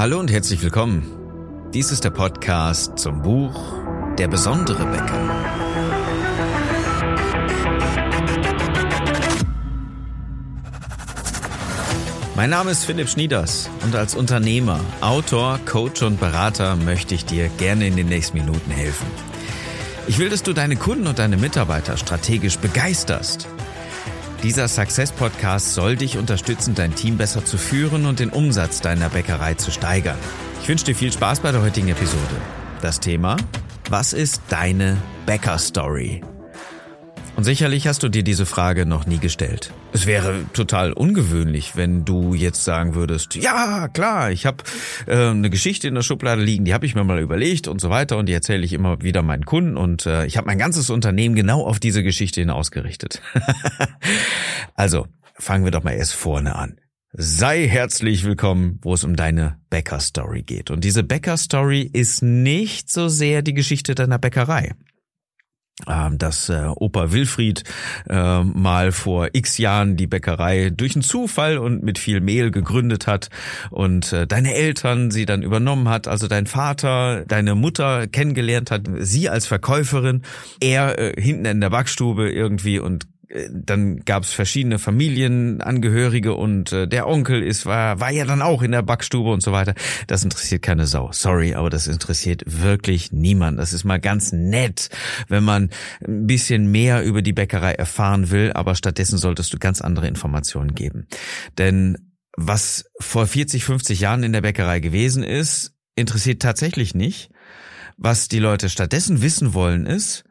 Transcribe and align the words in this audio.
Hallo 0.00 0.18
und 0.18 0.30
herzlich 0.30 0.62
willkommen. 0.62 1.02
Dies 1.74 1.92
ist 1.92 2.04
der 2.04 2.08
Podcast 2.08 2.98
zum 2.98 3.20
Buch 3.20 3.74
Der 4.16 4.28
besondere 4.28 4.86
Bäcker. 4.86 5.44
Mein 12.34 12.48
Name 12.48 12.70
ist 12.70 12.86
Philipp 12.86 13.10
Schnieders 13.10 13.68
und 13.84 13.94
als 13.94 14.14
Unternehmer, 14.14 14.80
Autor, 15.02 15.60
Coach 15.66 16.00
und 16.00 16.18
Berater 16.18 16.76
möchte 16.76 17.14
ich 17.14 17.26
dir 17.26 17.50
gerne 17.58 17.86
in 17.86 17.96
den 17.96 18.08
nächsten 18.08 18.38
Minuten 18.38 18.70
helfen. 18.70 19.06
Ich 20.06 20.18
will, 20.18 20.30
dass 20.30 20.42
du 20.42 20.54
deine 20.54 20.76
Kunden 20.76 21.08
und 21.08 21.18
deine 21.18 21.36
Mitarbeiter 21.36 21.98
strategisch 21.98 22.56
begeisterst 22.56 23.48
dieser 24.42 24.68
Success 24.68 25.12
Podcast 25.12 25.74
soll 25.74 25.96
dich 25.96 26.16
unterstützen, 26.16 26.74
dein 26.74 26.94
Team 26.94 27.16
besser 27.16 27.44
zu 27.44 27.58
führen 27.58 28.06
und 28.06 28.20
den 28.20 28.30
Umsatz 28.30 28.80
deiner 28.80 29.08
Bäckerei 29.08 29.54
zu 29.54 29.70
steigern. 29.70 30.18
Ich 30.62 30.68
wünsche 30.68 30.86
dir 30.86 30.94
viel 30.94 31.12
Spaß 31.12 31.40
bei 31.40 31.52
der 31.52 31.62
heutigen 31.62 31.88
Episode. 31.88 32.36
Das 32.80 33.00
Thema, 33.00 33.36
was 33.88 34.12
ist 34.12 34.42
deine 34.48 34.96
Bäcker-Story? 35.26 36.22
Und 37.40 37.44
sicherlich 37.44 37.86
hast 37.86 38.02
du 38.02 38.10
dir 38.10 38.22
diese 38.22 38.44
Frage 38.44 38.84
noch 38.84 39.06
nie 39.06 39.16
gestellt. 39.16 39.72
Es 39.94 40.04
wäre 40.04 40.44
total 40.52 40.92
ungewöhnlich, 40.92 41.74
wenn 41.74 42.04
du 42.04 42.34
jetzt 42.34 42.64
sagen 42.64 42.94
würdest, 42.94 43.34
ja, 43.34 43.88
klar, 43.88 44.30
ich 44.30 44.44
habe 44.44 44.62
äh, 45.06 45.30
eine 45.30 45.48
Geschichte 45.48 45.88
in 45.88 45.94
der 45.94 46.02
Schublade 46.02 46.42
liegen, 46.42 46.66
die 46.66 46.74
habe 46.74 46.84
ich 46.84 46.94
mir 46.94 47.02
mal 47.02 47.18
überlegt 47.18 47.66
und 47.66 47.80
so 47.80 47.88
weiter 47.88 48.18
und 48.18 48.26
die 48.26 48.34
erzähle 48.34 48.62
ich 48.62 48.74
immer 48.74 49.00
wieder 49.00 49.22
meinen 49.22 49.46
Kunden 49.46 49.78
und 49.78 50.04
äh, 50.04 50.26
ich 50.26 50.36
habe 50.36 50.48
mein 50.48 50.58
ganzes 50.58 50.90
Unternehmen 50.90 51.34
genau 51.34 51.64
auf 51.64 51.80
diese 51.80 52.02
Geschichte 52.02 52.42
hin 52.42 52.50
ausgerichtet. 52.50 53.22
also, 54.74 55.06
fangen 55.32 55.64
wir 55.64 55.70
doch 55.70 55.82
mal 55.82 55.92
erst 55.92 56.12
vorne 56.12 56.56
an. 56.56 56.78
Sei 57.14 57.66
herzlich 57.66 58.22
willkommen, 58.22 58.80
wo 58.82 58.92
es 58.92 59.02
um 59.02 59.16
deine 59.16 59.56
Bäcker-Story 59.70 60.42
geht. 60.42 60.70
Und 60.70 60.84
diese 60.84 61.04
Bäcker-Story 61.04 61.88
ist 61.90 62.22
nicht 62.22 62.90
so 62.90 63.08
sehr 63.08 63.40
die 63.40 63.54
Geschichte 63.54 63.94
deiner 63.94 64.18
Bäckerei. 64.18 64.74
Ähm, 65.88 66.18
dass 66.18 66.48
äh, 66.48 66.66
Opa 66.76 67.12
Wilfried 67.12 67.64
äh, 68.08 68.42
mal 68.42 68.92
vor 68.92 69.28
x 69.32 69.58
Jahren 69.58 69.96
die 69.96 70.06
Bäckerei 70.06 70.70
durch 70.70 70.94
einen 70.94 71.02
Zufall 71.02 71.58
und 71.58 71.82
mit 71.82 71.98
viel 71.98 72.20
Mehl 72.20 72.50
gegründet 72.50 73.06
hat 73.06 73.30
und 73.70 74.12
äh, 74.12 74.26
deine 74.26 74.54
Eltern 74.54 75.10
sie 75.10 75.26
dann 75.26 75.42
übernommen 75.42 75.88
hat, 75.88 76.08
also 76.08 76.28
dein 76.28 76.46
Vater, 76.46 77.24
deine 77.26 77.54
Mutter 77.54 78.06
kennengelernt 78.06 78.70
hat, 78.70 78.82
sie 78.98 79.28
als 79.28 79.46
Verkäuferin, 79.46 80.22
er 80.60 80.98
äh, 80.98 81.20
hinten 81.20 81.46
in 81.46 81.60
der 81.60 81.70
Backstube 81.70 82.30
irgendwie 82.30 82.78
und 82.78 83.06
dann 83.50 84.00
gab 84.00 84.24
es 84.24 84.32
verschiedene 84.32 84.78
Familienangehörige 84.78 86.34
und 86.34 86.72
äh, 86.72 86.88
der 86.88 87.06
Onkel 87.06 87.42
ist 87.42 87.64
war 87.64 88.00
war 88.00 88.10
ja 88.10 88.24
dann 88.24 88.42
auch 88.42 88.62
in 88.62 88.72
der 88.72 88.82
Backstube 88.82 89.30
und 89.30 89.42
so 89.42 89.52
weiter. 89.52 89.74
Das 90.06 90.24
interessiert 90.24 90.62
keine 90.62 90.86
Sau. 90.86 91.10
Sorry, 91.12 91.54
aber 91.54 91.70
das 91.70 91.86
interessiert 91.86 92.42
wirklich 92.46 93.12
niemand. 93.12 93.58
Das 93.58 93.72
ist 93.72 93.84
mal 93.84 94.00
ganz 94.00 94.32
nett, 94.32 94.88
wenn 95.28 95.44
man 95.44 95.70
ein 96.06 96.26
bisschen 96.26 96.70
mehr 96.70 97.04
über 97.04 97.22
die 97.22 97.32
Bäckerei 97.32 97.72
erfahren 97.72 98.30
will, 98.30 98.52
aber 98.52 98.74
stattdessen 98.74 99.18
solltest 99.18 99.52
du 99.52 99.58
ganz 99.58 99.80
andere 99.80 100.08
Informationen 100.08 100.74
geben. 100.74 101.06
Denn 101.56 102.12
was 102.36 102.84
vor 102.98 103.26
40, 103.26 103.64
50 103.64 104.00
Jahren 104.00 104.22
in 104.22 104.32
der 104.32 104.40
Bäckerei 104.40 104.80
gewesen 104.80 105.22
ist, 105.22 105.72
interessiert 105.94 106.42
tatsächlich 106.42 106.94
nicht. 106.94 107.30
Was 107.96 108.28
die 108.28 108.38
Leute 108.38 108.70
stattdessen 108.70 109.20
wissen 109.22 109.52
wollen 109.52 109.86
ist, 109.86 110.24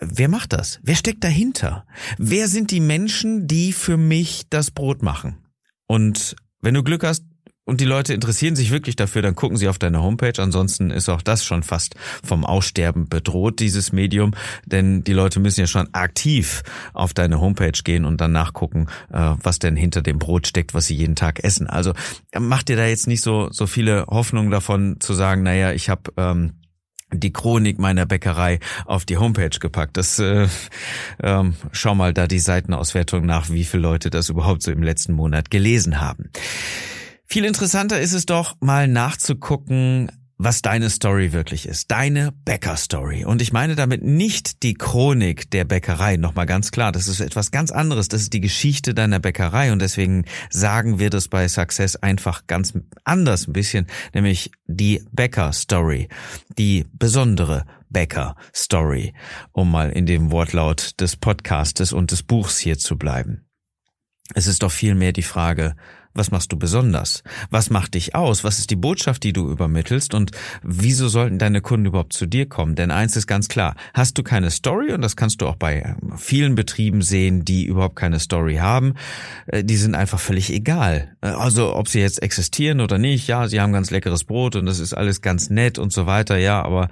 Wer 0.00 0.28
macht 0.28 0.52
das? 0.52 0.78
Wer 0.82 0.94
steckt 0.94 1.24
dahinter? 1.24 1.84
Wer 2.18 2.48
sind 2.48 2.70
die 2.70 2.80
Menschen, 2.80 3.46
die 3.46 3.72
für 3.72 3.96
mich 3.96 4.44
das 4.50 4.70
Brot 4.70 5.02
machen? 5.02 5.38
Und 5.86 6.36
wenn 6.60 6.74
du 6.74 6.82
Glück 6.82 7.04
hast 7.04 7.24
und 7.64 7.80
die 7.80 7.84
Leute 7.84 8.14
interessieren 8.14 8.56
sich 8.56 8.70
wirklich 8.70 8.96
dafür, 8.96 9.22
dann 9.22 9.34
gucken 9.34 9.56
sie 9.56 9.68
auf 9.68 9.78
deine 9.78 10.02
Homepage. 10.02 10.40
Ansonsten 10.40 10.90
ist 10.90 11.08
auch 11.08 11.20
das 11.20 11.44
schon 11.44 11.62
fast 11.62 11.96
vom 12.24 12.46
Aussterben 12.46 13.08
bedroht, 13.08 13.60
dieses 13.60 13.92
Medium. 13.92 14.32
Denn 14.64 15.02
die 15.04 15.12
Leute 15.12 15.40
müssen 15.40 15.60
ja 15.60 15.66
schon 15.66 15.92
aktiv 15.92 16.62
auf 16.94 17.12
deine 17.12 17.40
Homepage 17.40 17.78
gehen 17.84 18.04
und 18.04 18.20
dann 18.20 18.32
nachgucken, 18.32 18.86
äh, 19.12 19.34
was 19.42 19.58
denn 19.58 19.76
hinter 19.76 20.00
dem 20.00 20.18
Brot 20.18 20.46
steckt, 20.46 20.74
was 20.74 20.86
sie 20.86 20.94
jeden 20.94 21.16
Tag 21.16 21.42
essen. 21.44 21.66
Also 21.66 21.92
mach 22.38 22.62
dir 22.62 22.76
da 22.76 22.86
jetzt 22.86 23.06
nicht 23.06 23.20
so, 23.20 23.48
so 23.50 23.66
viele 23.66 24.06
Hoffnungen 24.06 24.50
davon 24.50 24.96
zu 25.00 25.12
sagen, 25.12 25.42
naja, 25.42 25.72
ich 25.72 25.90
habe 25.90 26.12
ähm, 26.16 26.54
die 27.12 27.32
Chronik 27.32 27.78
meiner 27.78 28.06
Bäckerei 28.06 28.60
auf 28.84 29.04
die 29.04 29.16
Homepage 29.16 29.58
gepackt. 29.58 29.96
Das 29.96 30.18
äh, 30.18 30.48
ähm, 31.22 31.54
schau 31.72 31.94
mal 31.94 32.12
da 32.12 32.26
die 32.26 32.38
Seitenauswertung 32.38 33.24
nach, 33.24 33.50
wie 33.50 33.64
viele 33.64 33.82
Leute 33.82 34.10
das 34.10 34.28
überhaupt 34.28 34.62
so 34.62 34.70
im 34.70 34.82
letzten 34.82 35.12
Monat 35.14 35.50
gelesen 35.50 36.00
haben. 36.00 36.30
Viel 37.24 37.44
interessanter 37.44 38.00
ist 38.00 38.14
es 38.14 38.24
doch, 38.24 38.56
mal 38.60 38.88
nachzugucken, 38.88 40.10
was 40.38 40.62
deine 40.62 40.88
Story 40.88 41.32
wirklich 41.32 41.66
ist. 41.66 41.90
Deine 41.90 42.32
Bäcker-Story. 42.44 43.24
Und 43.24 43.42
ich 43.42 43.52
meine 43.52 43.74
damit 43.74 44.04
nicht 44.04 44.62
die 44.62 44.74
Chronik 44.74 45.50
der 45.50 45.64
Bäckerei. 45.64 46.16
Nochmal 46.16 46.46
ganz 46.46 46.70
klar, 46.70 46.92
das 46.92 47.08
ist 47.08 47.18
etwas 47.18 47.50
ganz 47.50 47.72
anderes. 47.72 48.06
Das 48.06 48.22
ist 48.22 48.32
die 48.32 48.40
Geschichte 48.40 48.94
deiner 48.94 49.18
Bäckerei. 49.18 49.72
Und 49.72 49.82
deswegen 49.82 50.24
sagen 50.48 51.00
wir 51.00 51.10
das 51.10 51.26
bei 51.26 51.48
Success 51.48 51.96
einfach 51.96 52.46
ganz 52.46 52.72
anders 53.02 53.48
ein 53.48 53.52
bisschen, 53.52 53.88
nämlich 54.14 54.52
die 54.66 55.02
Bäcker-Story. 55.10 56.08
Die 56.56 56.86
besondere 56.92 57.66
Bäcker-Story. 57.90 59.14
Um 59.50 59.72
mal 59.72 59.90
in 59.90 60.06
dem 60.06 60.30
Wortlaut 60.30 61.00
des 61.00 61.16
Podcastes 61.16 61.92
und 61.92 62.12
des 62.12 62.22
Buchs 62.22 62.58
hier 62.58 62.78
zu 62.78 62.96
bleiben. 62.96 63.44
Es 64.34 64.46
ist 64.46 64.62
doch 64.62 64.70
vielmehr 64.70 65.12
die 65.12 65.22
Frage, 65.22 65.74
was 66.18 66.30
machst 66.30 66.52
du 66.52 66.58
besonders? 66.58 67.22
Was 67.50 67.70
macht 67.70 67.94
dich 67.94 68.14
aus? 68.14 68.44
Was 68.44 68.58
ist 68.58 68.70
die 68.70 68.76
Botschaft, 68.76 69.22
die 69.22 69.32
du 69.32 69.50
übermittelst? 69.50 70.12
Und 70.12 70.32
wieso 70.62 71.08
sollten 71.08 71.38
deine 71.38 71.60
Kunden 71.60 71.86
überhaupt 71.86 72.12
zu 72.12 72.26
dir 72.26 72.46
kommen? 72.46 72.74
Denn 72.74 72.90
eins 72.90 73.16
ist 73.16 73.26
ganz 73.26 73.48
klar, 73.48 73.74
hast 73.94 74.18
du 74.18 74.22
keine 74.22 74.50
Story, 74.50 74.92
und 74.92 75.00
das 75.00 75.16
kannst 75.16 75.40
du 75.40 75.46
auch 75.46 75.56
bei 75.56 75.96
vielen 76.16 76.54
Betrieben 76.54 77.02
sehen, 77.02 77.44
die 77.44 77.64
überhaupt 77.64 77.96
keine 77.96 78.20
Story 78.20 78.56
haben, 78.56 78.94
äh, 79.46 79.64
die 79.64 79.76
sind 79.76 79.94
einfach 79.94 80.18
völlig 80.18 80.52
egal. 80.52 81.16
Äh, 81.20 81.28
also 81.28 81.74
ob 81.74 81.88
sie 81.88 82.00
jetzt 82.00 82.22
existieren 82.22 82.80
oder 82.80 82.98
nicht, 82.98 83.28
ja, 83.28 83.48
sie 83.48 83.60
haben 83.60 83.72
ganz 83.72 83.90
leckeres 83.90 84.24
Brot 84.24 84.56
und 84.56 84.66
das 84.66 84.80
ist 84.80 84.94
alles 84.94 85.22
ganz 85.22 85.50
nett 85.50 85.78
und 85.78 85.92
so 85.92 86.06
weiter, 86.06 86.36
ja, 86.36 86.62
aber 86.62 86.88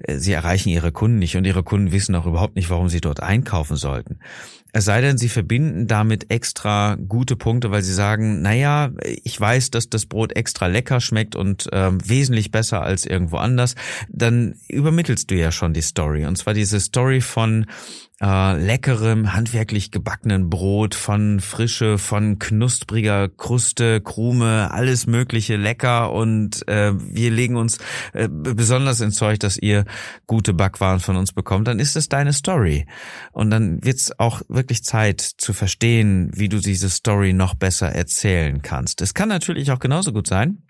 äh, 0.00 0.16
sie 0.18 0.32
erreichen 0.32 0.68
ihre 0.68 0.92
Kunden 0.92 1.18
nicht 1.18 1.36
und 1.36 1.46
ihre 1.46 1.62
Kunden 1.62 1.92
wissen 1.92 2.14
auch 2.14 2.26
überhaupt 2.26 2.56
nicht, 2.56 2.70
warum 2.70 2.88
sie 2.88 3.00
dort 3.00 3.22
einkaufen 3.22 3.76
sollten. 3.76 4.18
Es 4.76 4.86
sei 4.86 5.00
denn, 5.00 5.18
sie 5.18 5.28
verbinden 5.28 5.86
damit 5.86 6.32
extra 6.32 6.96
gute 6.96 7.36
Punkte, 7.36 7.70
weil 7.70 7.84
sie 7.84 7.94
sagen, 7.94 8.42
naja, 8.42 8.90
ich 9.22 9.40
weiß, 9.40 9.70
dass 9.70 9.88
das 9.88 10.04
Brot 10.04 10.34
extra 10.34 10.66
lecker 10.66 11.00
schmeckt 11.00 11.36
und 11.36 11.68
ähm, 11.70 11.98
wesentlich 12.04 12.50
besser 12.50 12.82
als 12.82 13.06
irgendwo 13.06 13.36
anders. 13.36 13.76
Dann 14.08 14.56
übermittelst 14.68 15.30
du 15.30 15.36
ja 15.36 15.52
schon 15.52 15.74
die 15.74 15.80
Story. 15.80 16.26
Und 16.26 16.36
zwar 16.36 16.54
diese 16.54 16.80
Story 16.80 17.20
von 17.20 17.66
äh, 18.20 18.56
leckerem, 18.56 19.32
handwerklich 19.32 19.90
gebackenen 19.90 20.48
Brot, 20.48 20.94
von 20.94 21.40
Frische, 21.40 21.98
von 21.98 22.38
knuspriger 22.38 23.28
Kruste, 23.28 24.00
Krume, 24.00 24.70
alles 24.70 25.06
mögliche 25.06 25.56
lecker 25.56 26.12
und 26.12 26.66
äh, 26.68 26.92
wir 26.94 27.30
legen 27.30 27.56
uns 27.56 27.78
äh, 28.12 28.28
besonders 28.28 29.00
ins 29.00 29.16
Zeug, 29.16 29.40
dass 29.40 29.58
ihr 29.58 29.84
gute 30.26 30.54
Backwaren 30.54 31.00
von 31.00 31.16
uns 31.16 31.32
bekommt, 31.32 31.66
dann 31.66 31.80
ist 31.80 31.96
es 31.96 32.08
deine 32.08 32.32
Story. 32.32 32.86
Und 33.32 33.50
dann 33.50 33.84
wird 33.84 33.96
es 33.96 34.18
auch 34.18 34.42
wirklich 34.48 34.84
Zeit 34.84 35.20
zu 35.20 35.52
verstehen, 35.52 36.30
wie 36.34 36.48
du 36.48 36.60
diese 36.60 36.90
Story 36.90 37.32
noch 37.32 37.54
besser 37.54 37.88
erzählen 37.88 38.62
kannst. 38.62 39.00
Es 39.00 39.14
kann 39.14 39.28
natürlich 39.28 39.72
auch 39.72 39.80
genauso 39.80 40.12
gut 40.12 40.28
sein, 40.28 40.62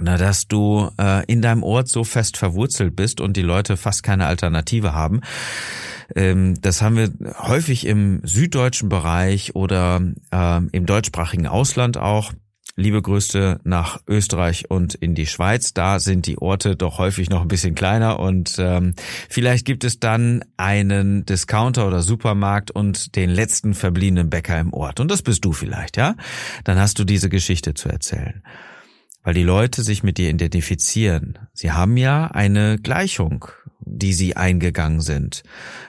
na, 0.00 0.16
dass 0.16 0.46
du 0.46 0.90
äh, 0.98 1.24
in 1.26 1.42
deinem 1.42 1.62
Ort 1.62 1.88
so 1.88 2.04
fest 2.04 2.36
verwurzelt 2.36 2.96
bist 2.96 3.20
und 3.20 3.36
die 3.36 3.42
Leute 3.42 3.76
fast 3.76 4.02
keine 4.02 4.26
Alternative 4.26 4.94
haben, 4.94 5.20
das 6.14 6.82
haben 6.82 6.96
wir 6.96 7.10
häufig 7.38 7.86
im 7.86 8.20
süddeutschen 8.24 8.88
Bereich 8.88 9.54
oder 9.54 10.00
ähm, 10.32 10.68
im 10.72 10.86
deutschsprachigen 10.86 11.46
Ausland 11.46 11.98
auch. 11.98 12.32
Liebe 12.76 13.02
Grüße 13.02 13.60
nach 13.64 14.00
Österreich 14.08 14.70
und 14.70 14.94
in 14.94 15.14
die 15.14 15.26
Schweiz. 15.26 15.74
Da 15.74 15.98
sind 15.98 16.26
die 16.26 16.38
Orte 16.38 16.76
doch 16.76 16.98
häufig 16.98 17.28
noch 17.28 17.42
ein 17.42 17.48
bisschen 17.48 17.74
kleiner 17.74 18.20
und 18.20 18.56
ähm, 18.58 18.94
vielleicht 19.28 19.66
gibt 19.66 19.84
es 19.84 19.98
dann 19.98 20.44
einen 20.56 21.26
Discounter 21.26 21.86
oder 21.86 22.00
Supermarkt 22.00 22.70
und 22.70 23.16
den 23.16 23.28
letzten 23.28 23.74
verbliebenen 23.74 24.30
Bäcker 24.30 24.58
im 24.58 24.72
Ort. 24.72 25.00
Und 25.00 25.10
das 25.10 25.22
bist 25.22 25.44
du 25.44 25.52
vielleicht, 25.52 25.96
ja? 25.96 26.14
Dann 26.64 26.78
hast 26.78 26.98
du 26.98 27.04
diese 27.04 27.28
Geschichte 27.28 27.74
zu 27.74 27.88
erzählen 27.88 28.42
weil 29.22 29.34
die 29.34 29.42
Leute 29.42 29.82
sich 29.82 30.02
mit 30.02 30.18
dir 30.18 30.30
identifizieren. 30.30 31.38
Sie 31.52 31.72
haben 31.72 31.96
ja 31.96 32.26
eine 32.26 32.78
Gleichung 32.78 33.46
die 33.84 34.12
sie 34.12 34.36
eingegangen 34.36 35.00
sind, 35.00 35.42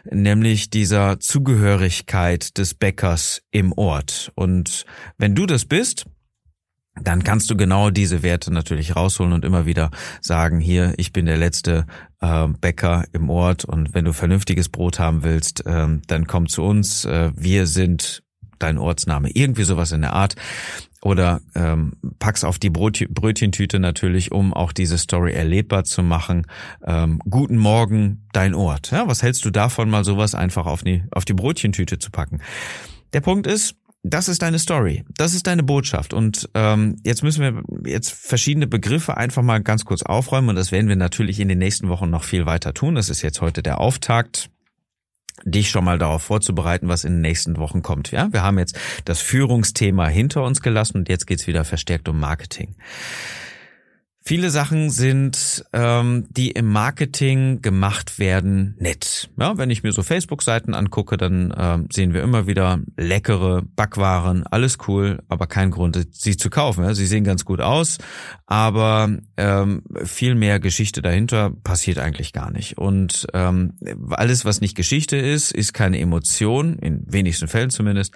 nämlich 0.10 0.70
dieser 0.70 1.20
Zugehörigkeit 1.20 2.58
des 2.58 2.74
Bäckers 2.74 3.42
im 3.52 3.74
Ort. 3.74 4.32
Und 4.36 4.86
wenn 5.18 5.36
du 5.36 5.46
das 5.46 5.66
bist, 5.66 6.06
dann 7.02 7.24
kannst 7.24 7.50
du 7.50 7.56
genau 7.56 7.90
diese 7.90 8.22
Werte 8.22 8.52
natürlich 8.52 8.96
rausholen 8.96 9.34
und 9.34 9.46
immer 9.46 9.66
wieder 9.66 9.92
sagen, 10.20 10.60
hier, 10.60 10.94
ich 10.98 11.14
bin 11.14 11.26
der 11.26 11.38
letzte 11.38 11.86
äh, 12.20 12.48
Bäcker 12.48 13.06
im 13.14 13.30
Ort 13.30 13.64
und 13.64 13.94
wenn 13.94 14.06
du 14.06 14.14
vernünftiges 14.14 14.68
Brot 14.68 15.00
haben 15.00 15.24
willst, 15.24 15.66
äh, 15.66 15.88
dann 16.08 16.28
komm 16.28 16.48
zu 16.48 16.64
uns. 16.64 17.06
Äh, 17.06 17.32
wir 17.36 17.66
sind 17.66 18.24
dein 18.60 18.78
Ortsname, 18.78 19.30
irgendwie 19.32 19.64
sowas 19.64 19.92
in 19.92 20.02
der 20.02 20.14
Art. 20.14 20.36
Oder 21.04 21.42
ähm, 21.56 21.94
pack's 22.20 22.44
auf 22.44 22.60
die 22.60 22.70
Brötchentüte 22.70 23.80
natürlich, 23.80 24.32
um 24.32 24.54
auch 24.54 24.72
diese 24.72 24.98
Story 24.98 25.34
erlebbar 25.34 25.84
zu 25.84 26.04
machen. 26.04 26.46
Ähm, 26.86 27.20
guten 27.30 27.58
Morgen, 27.58 28.28
dein 28.34 28.54
Ort. 28.54 28.92
Ja, 28.92 29.08
was 29.08 29.24
hältst 29.24 29.44
du 29.46 29.50
davon, 29.50 29.90
mal 29.90 30.04
sowas 30.04 30.36
einfach 30.36 30.66
auf 30.66 30.84
die, 30.84 31.04
auf 31.12 31.26
die 31.26 31.34
Brötchentüte 31.34 31.98
zu 31.98 32.12
packen? 32.12 32.42
Der 33.14 33.22
Punkt 33.22 33.48
ist, 33.48 33.76
das 34.04 34.30
ist 34.30 34.42
deine 34.42 34.58
Story, 34.58 35.04
das 35.18 35.34
ist 35.34 35.48
deine 35.48 35.64
Botschaft. 35.64 36.14
Und 36.14 36.50
ähm, 36.54 36.98
jetzt 37.04 37.24
müssen 37.24 37.42
wir 37.42 37.90
jetzt 37.90 38.12
verschiedene 38.12 38.68
Begriffe 38.68 39.18
einfach 39.18 39.44
mal 39.44 39.62
ganz 39.62 39.86
kurz 39.86 40.04
aufräumen 40.04 40.50
und 40.50 40.56
das 40.56 40.72
werden 40.72 40.88
wir 40.88 40.96
natürlich 40.96 41.40
in 41.40 41.50
den 41.50 41.60
nächsten 41.60 41.90
Wochen 41.90 42.10
noch 42.10 42.24
viel 42.24 42.46
weiter 42.46 42.74
tun. 42.74 42.96
Das 42.96 43.10
ist 43.10 43.22
jetzt 43.22 43.42
heute 43.42 43.62
der 43.64 43.80
Auftakt 43.80 44.50
dich 45.44 45.70
schon 45.70 45.84
mal 45.84 45.98
darauf 45.98 46.24
vorzubereiten, 46.24 46.88
was 46.88 47.04
in 47.04 47.14
den 47.14 47.22
nächsten 47.22 47.58
Wochen 47.58 47.82
kommt. 47.82 48.12
Ja, 48.12 48.32
wir 48.32 48.44
haben 48.44 48.60
jetzt 48.60 48.78
das 49.06 49.22
Führungsthema 49.22 50.08
hinter 50.08 50.44
uns 50.44 50.62
gelassen 50.62 50.98
und 50.98 51.10
jetzt 51.10 51.28
geht's 51.28 51.48
wieder 51.48 51.64
verstärkt 51.66 52.10
um 52.10 52.20
Marketing. 52.20 52.76
Viele 54.24 54.52
Sachen 54.52 54.92
sind, 54.92 55.66
ähm, 55.74 56.28
die 56.30 56.52
im 56.52 56.68
Marketing 56.68 57.64
gemacht 57.64 58.20
werden, 58.20 58.76
nett. 58.78 59.32
Ja, 59.40 59.58
wenn 59.58 59.72
ich 59.72 59.82
mir 59.82 59.94
so 59.94 60.04
Facebook-Seiten 60.04 60.76
angucke, 60.76 61.18
dann 61.18 61.52
ähm, 61.58 61.88
sehen 61.92 62.14
wir 62.14 62.22
immer 62.22 62.46
wieder 62.46 62.80
leckere 62.98 63.64
Backwaren, 63.76 64.46
alles 64.46 64.78
cool, 64.88 65.24
aber 65.28 65.48
kein 65.48 65.72
Grund, 65.72 66.08
sie 66.12 66.38
zu 66.38 66.52
kaufen. 66.52 66.84
Ja, 66.84 66.94
sie 66.94 67.08
sehen 67.08 67.24
ganz 67.24 67.46
gut 67.46 67.62
aus, 67.62 67.98
aber 68.46 69.10
ähm, 69.38 69.84
viel 70.04 70.36
mehr 70.36 70.60
Geschichte 70.60 71.02
dahinter 71.02 71.50
passiert 71.64 71.98
eigentlich 71.98 72.32
gar 72.32 72.52
nicht. 72.52 72.78
Und 72.78 73.26
ähm, 73.34 73.74
alles, 74.12 74.46
was 74.46 74.62
nicht 74.62 74.76
Geschichte 74.76 75.18
ist, 75.18 75.52
ist 75.52 75.74
keine 75.74 76.00
Emotion, 76.00 76.78
in 76.78 77.12
wenigsten 77.12 77.48
Fällen 77.48 77.72
zumindest, 77.72 78.14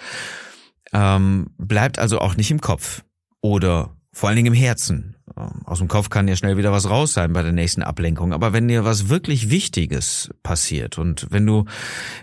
ähm, 0.93 1.47
bleibt 1.57 1.97
also 1.97 2.19
auch 2.19 2.37
nicht 2.37 2.51
im 2.51 2.61
Kopf 2.61 3.03
oder 3.41 3.95
vor 4.15 4.29
allen 4.29 4.37
Dingen 4.37 4.53
im 4.53 4.59
Herzen 4.59 5.15
ähm, 5.35 5.61
aus 5.65 5.79
dem 5.79 5.89
Kopf 5.89 6.09
kann 6.09 6.29
ja 6.29 6.37
schnell 6.37 6.55
wieder 6.55 6.71
was 6.71 6.89
raus 6.89 7.13
sein 7.13 7.33
bei 7.33 7.43
der 7.43 7.51
nächsten 7.51 7.83
Ablenkung. 7.83 8.31
Aber 8.31 8.53
wenn 8.53 8.69
dir 8.69 8.85
was 8.85 9.09
wirklich 9.09 9.49
Wichtiges 9.49 10.29
passiert 10.41 10.97
und 10.97 11.27
wenn 11.31 11.45
du 11.45 11.65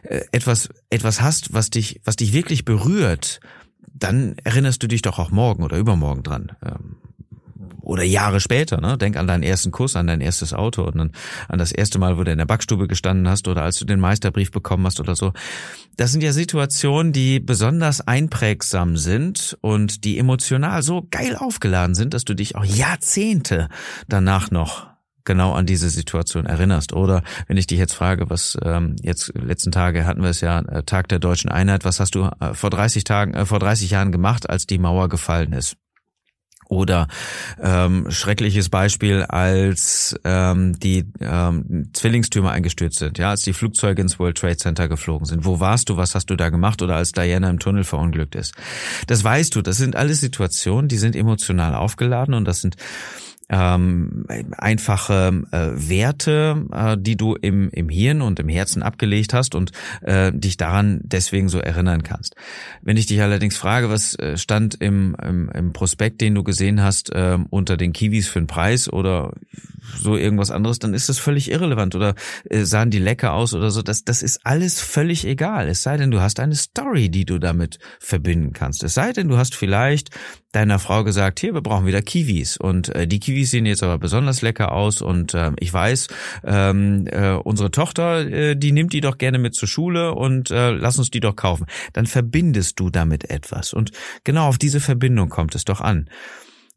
äh, 0.03 0.23
etwas, 0.33 0.71
etwas 0.89 1.21
hast, 1.21 1.53
was 1.53 1.69
dich, 1.69 2.01
was 2.05 2.17
dich 2.17 2.33
wirklich 2.33 2.65
berührt, 2.65 3.41
dann 3.93 4.37
erinnerst 4.43 4.83
du 4.83 4.87
dich 4.87 5.03
doch 5.03 5.19
auch 5.19 5.31
morgen 5.31 5.63
oder 5.63 5.77
übermorgen 5.77 6.23
dran. 6.23 6.53
Oder 7.93 8.05
Jahre 8.05 8.41
später, 8.41 8.81
ne? 8.81 8.97
Denk 8.97 9.19
an 9.19 9.27
deinen 9.27 9.43
ersten 9.43 9.71
Kuss, 9.71 9.97
an 9.97 10.07
dein 10.07 10.23
erstes 10.23 10.55
Auto 10.55 10.83
und 10.85 10.97
dann 10.97 11.13
an 11.49 11.59
das 11.59 11.73
erste 11.73 11.99
Mal, 11.99 12.17
wo 12.17 12.25
du 12.25 12.33
in 12.33 12.39
der 12.39 12.47
Backstube 12.47 12.89
gestanden 12.89 13.29
hast 13.29 13.49
oder 13.49 13.63
als 13.65 13.79
du 13.79 13.85
den 13.85 14.01
Meisterbrief 14.01 14.51
bekommen 14.51 14.87
hast 14.87 14.99
oder 14.99 15.15
so. 15.15 15.35
Das 15.99 16.11
sind 16.11 16.23
ja 16.23 16.33
Situationen, 16.33 17.13
die 17.13 17.39
besonders 17.39 18.01
einprägsam 18.01 18.97
sind 18.97 19.59
und 19.61 20.05
die 20.05 20.19
emotional 20.19 20.83
so 20.83 21.07
geil 21.11 21.37
aufgeladen 21.37 21.95
sind, 21.95 22.15
dass 22.15 22.25
du 22.25 22.33
dich 22.33 22.57
auch 22.57 22.65
Jahrzehnte 22.65 23.69
danach 24.09 24.51
noch 24.51 24.87
genau 25.25 25.53
an 25.53 25.67
diese 25.67 25.91
Situation 25.91 26.47
erinnerst. 26.47 26.95
Oder 26.95 27.23
wenn 27.47 27.59
ich 27.59 27.67
dich 27.67 27.79
jetzt 27.79 27.93
frage, 27.93 28.31
was 28.31 28.57
ähm, 28.63 28.97
jetzt 29.03 29.35
letzten 29.35 29.71
Tage 29.71 30.07
hatten 30.07 30.23
wir 30.23 30.31
es 30.31 30.41
ja 30.41 30.61
äh, 30.61 30.83
Tag 30.83 31.09
der 31.09 31.19
deutschen 31.19 31.51
Einheit, 31.51 31.85
was 31.85 32.01
hast 32.01 32.15
du 32.15 32.31
äh, 32.41 32.55
vor 32.55 32.71
30 32.71 33.05
Tagen, 33.05 33.35
äh, 33.35 33.45
vor 33.45 33.59
30 33.59 33.91
Jahren 33.91 34.13
gemacht, 34.13 34.49
als 34.49 34.67
die 34.67 34.79
Mauer 34.79 35.11
gefallen 35.11 35.53
ist? 35.53 35.77
Oder 36.73 37.07
ähm, 37.61 38.11
schreckliches 38.11 38.71
Beispiel, 38.71 39.25
als 39.25 40.19
ähm, 40.25 40.79
die 40.79 41.05
ähm, 41.21 41.91
Zwillingstürme 41.93 42.51
eingestürzt 42.51 42.99
sind, 42.99 43.19
ja, 43.19 43.29
als 43.29 43.43
die 43.43 43.53
Flugzeuge 43.53 44.01
ins 44.01 44.19
World 44.19 44.39
Trade 44.39 44.57
Center 44.57 44.89
geflogen 44.89 45.27
sind. 45.27 45.45
Wo 45.45 45.61
warst 45.61 45.91
du? 45.91 45.99
Was 45.99 46.15
hast 46.15 46.31
du 46.31 46.35
da 46.35 46.49
gemacht? 46.49 46.81
Oder 46.81 46.97
als 46.97 47.13
Diana 47.13 47.51
im 47.51 47.59
Tunnel 47.59 47.85
verunglückt 47.85 48.35
ist. 48.35 48.55
Das 49.07 49.23
weißt 49.23 49.55
du. 49.55 49.61
Das 49.61 49.77
sind 49.77 49.97
alles 49.97 50.21
Situationen, 50.21 50.89
die 50.89 50.97
sind 50.97 51.15
emotional 51.15 51.75
aufgeladen 51.75 52.33
und 52.33 52.47
das 52.47 52.63
sind 52.63 52.77
ähm, 53.53 54.25
einfache 54.57 55.45
äh, 55.53 55.69
Werte, 55.75 56.67
äh, 56.73 56.97
die 56.99 57.17
du 57.17 57.35
im, 57.35 57.69
im 57.71 57.91
Hirn 57.91 58.23
und 58.23 58.41
im 58.41 58.49
Herzen 58.49 58.83
abgelegt 58.83 59.35
hast 59.35 59.55
und 59.55 59.73
äh, 60.01 60.33
dich 60.33 60.57
daran 60.57 61.01
deswegen 61.05 61.51
so 61.51 61.59
erinnern 61.59 62.03
kannst. 62.03 62.35
Wenn 62.81 62.97
ich 62.97 63.07
dich 63.07 63.21
allerdings 63.21 63.59
frage, 63.59 63.91
was 63.91 64.15
äh, 64.15 64.39
stand 64.39 64.81
im, 64.81 65.15
im, 65.23 65.51
im 65.51 65.73
Prospekt, 65.75 66.23
den 66.23 66.35
du 66.35 66.43
gesehen 66.43 66.83
hast, 66.83 67.11
äh, 67.11 67.39
unter 67.51 67.77
den 67.77 67.93
Kiwis 67.93 68.27
für 68.27 68.41
den 68.41 68.47
Preis 68.47 68.91
oder 68.91 69.35
so 69.99 70.17
irgendwas 70.17 70.51
anderes, 70.51 70.79
dann 70.79 70.95
ist 70.95 71.11
das 71.11 71.19
völlig 71.19 71.51
irrelevant 71.51 71.95
oder 71.95 72.15
äh, 72.49 72.65
sahen 72.65 72.91
die 72.91 72.99
lecker 72.99 73.35
aus 73.35 73.53
oder 73.53 73.71
so. 73.71 73.83
Das, 73.83 74.05
das 74.05 74.23
ist 74.23 74.41
alles 74.45 74.81
völlig 74.81 75.27
egal. 75.27 75.69
Es 75.69 75.83
sei 75.83 75.99
denn, 75.99 76.11
du 76.11 76.23
hast 76.23 76.41
eine 76.41 76.55
Story, 76.55 77.11
die 77.11 77.27
du 77.27 77.39
damit 77.39 77.79
verbinden 77.99 78.55
kannst. 78.55 78.83
Es 78.83 78.95
sei 78.95 79.13
denn, 79.13 79.29
du 79.29 79.37
hast 79.37 79.55
vielleicht 79.55 80.09
deiner 80.53 80.79
Frau 80.79 81.03
gesagt, 81.03 81.41
hier, 81.41 81.55
wir 81.55 81.63
brauchen 81.63 81.87
wieder 81.87 82.03
Kiwis. 82.03 82.57
Und 82.57 82.91
äh, 82.95 83.07
die 83.07 83.21
Kiwis 83.21 83.51
sehen 83.51 83.67
jetzt 83.67 83.83
aber 83.83 83.99
besonders 83.99 84.43
lecker 84.43 84.73
aus. 84.73 85.03
Und 85.03 85.35
äh, 85.35 85.53
ich 85.59 85.73
weiß, 85.73 86.09
ähm, 86.45 87.07
äh, 87.11 87.33
unsere 87.33 87.71
Tochter, 87.71 88.21
äh, 88.21 88.55
die 88.55 88.73
nimmt 88.73 88.93
die 88.93 89.01
doch 89.01 89.19
gerne 89.19 89.39
mit 89.39 89.55
zur 89.55 89.69
Schule 89.69 90.15
und 90.15 90.51
äh, 90.51 90.71
lass 90.71 90.99
uns 90.99 91.11
die 91.11 91.21
doch 91.21 91.37
kaufen. 91.37 91.67
Dann 91.95 92.07
verbindest 92.07 92.79
du 92.79 92.91
damit 92.91 93.31
etwas. 93.31 93.73
Und 93.73 93.91
genau 94.25 94.47
auf 94.47 94.59
diese 94.59 94.81
Verbindung 94.81 95.31
kommt 95.31 95.55
es 95.55 95.65
doch 95.65 95.81
an. 95.81 96.09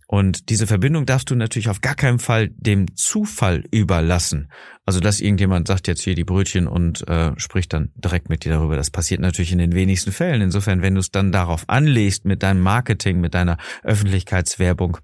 Und 0.07 0.49
diese 0.49 0.67
Verbindung 0.67 1.05
darfst 1.05 1.31
du 1.31 1.35
natürlich 1.35 1.69
auf 1.69 1.81
gar 1.81 1.95
keinen 1.95 2.19
Fall 2.19 2.49
dem 2.49 2.95
Zufall 2.95 3.63
überlassen. 3.71 4.51
Also 4.85 4.99
dass 4.99 5.19
irgendjemand 5.19 5.67
sagt 5.67 5.87
jetzt 5.87 6.03
hier 6.03 6.13
die 6.13 6.23
Brötchen 6.23 6.67
und 6.67 7.07
äh, 7.07 7.31
spricht 7.37 7.73
dann 7.73 7.91
direkt 7.95 8.29
mit 8.29 8.45
dir 8.45 8.53
darüber. 8.53 8.75
Das 8.75 8.91
passiert 8.91 9.19
natürlich 9.19 9.51
in 9.51 9.57
den 9.57 9.73
wenigsten 9.73 10.11
Fällen. 10.11 10.41
Insofern, 10.41 10.83
wenn 10.83 10.93
du 10.93 10.99
es 10.99 11.09
dann 11.09 11.31
darauf 11.31 11.63
anlegst 11.67 12.25
mit 12.25 12.43
deinem 12.43 12.61
Marketing, 12.61 13.19
mit 13.19 13.33
deiner 13.33 13.57
Öffentlichkeitswerbung, 13.83 14.99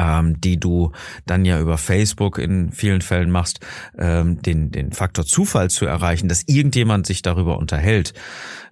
ähm, 0.00 0.40
die 0.40 0.58
du 0.58 0.92
dann 1.26 1.44
ja 1.44 1.60
über 1.60 1.76
Facebook 1.76 2.38
in 2.38 2.72
vielen 2.72 3.02
Fällen 3.02 3.30
machst, 3.30 3.60
ähm, 3.98 4.40
den, 4.40 4.70
den 4.70 4.92
Faktor 4.92 5.26
Zufall 5.26 5.68
zu 5.68 5.84
erreichen, 5.84 6.28
dass 6.28 6.42
irgendjemand 6.46 7.06
sich 7.06 7.20
darüber 7.20 7.58
unterhält, 7.58 8.14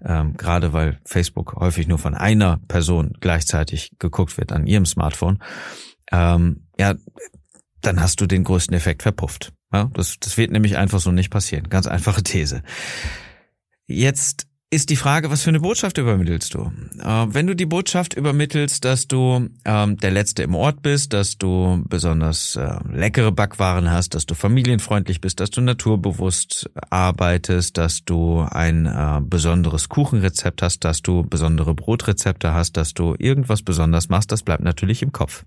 ähm, 0.05 0.37
gerade 0.37 0.73
weil 0.73 0.99
Facebook 1.05 1.55
häufig 1.57 1.87
nur 1.87 1.99
von 1.99 2.15
einer 2.15 2.61
Person 2.69 3.13
gleichzeitig 3.21 3.93
geguckt 3.99 4.39
wird 4.39 4.53
an 4.53 4.67
ihrem 4.67 4.87
Smartphone, 4.87 5.39
ähm, 6.11 6.67
ja, 6.79 6.95
dann 7.83 8.01
hast 8.01 8.21
du 8.21 8.27
den 8.27 8.45
größten 8.45 8.75
Effekt 8.75 9.03
verpufft. 9.03 9.53
Ja, 9.71 9.91
das, 9.93 10.17
das 10.19 10.39
wird 10.39 10.51
nämlich 10.51 10.79
einfach 10.79 10.99
so 10.99 11.13
nicht 11.13 11.31
passieren. 11.31 11.69
Ganz 11.69 11.87
einfache 11.87 12.23
These. 12.23 12.63
Jetzt 13.87 14.48
ist 14.71 14.91
die 14.91 14.97
Frage, 14.97 15.31
was 15.31 15.43
für 15.43 15.49
eine 15.49 15.61
Botschaft 15.61 15.97
übermittelst 15.97 16.53
du? 16.53 16.71
Äh, 17.01 17.27
wenn 17.29 17.47
du 17.47 17.57
die 17.57 17.65
Botschaft 17.65 18.13
übermittelst, 18.15 18.85
dass 18.85 19.09
du 19.09 19.49
ähm, 19.65 19.97
der 19.97 20.11
Letzte 20.11 20.43
im 20.43 20.55
Ort 20.55 20.83
bist, 20.83 21.15
dass 21.15 21.39
du 21.39 21.83
besonders 21.89 22.55
äh, 22.57 22.79
leckere 22.93 23.33
Backwaren 23.33 23.91
hast, 23.91 24.15
dass 24.15 24.27
du 24.27 24.35
familienfreundlich 24.35 25.23
bist, 25.23 25.41
dass 25.41 25.51
du 25.51 25.63
naturbewusst 25.63 26.71
arbeitest, 26.91 27.79
dass 27.79 28.05
du 28.05 28.41
ein 28.41 28.85
äh, 28.85 29.21
besonderes 29.23 29.89
Kuchenrezept 29.89 30.61
hast, 30.61 30.85
dass 30.85 31.01
du 31.01 31.23
besondere 31.23 31.75
Brotrezepte 31.75 32.53
hast, 32.53 32.77
dass 32.77 32.93
du 32.93 33.15
irgendwas 33.19 33.63
besonders 33.63 34.11
machst, 34.11 34.33
das 34.33 34.43
bleibt 34.43 34.63
natürlich 34.63 35.03
im 35.03 35.13
Kopf. 35.13 35.47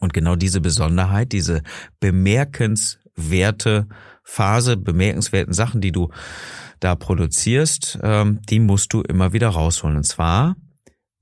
Und 0.00 0.12
genau 0.12 0.34
diese 0.34 0.60
Besonderheit, 0.60 1.30
diese 1.30 1.62
bemerkenswerte 2.00 3.86
Phase, 4.26 4.76
bemerkenswerten 4.76 5.54
Sachen, 5.54 5.80
die 5.80 5.92
du 5.92 6.10
da 6.80 6.96
produzierst, 6.96 7.98
ähm, 8.02 8.40
die 8.50 8.58
musst 8.58 8.92
du 8.92 9.00
immer 9.00 9.32
wieder 9.32 9.48
rausholen. 9.48 9.96
Und 9.96 10.04
zwar 10.04 10.56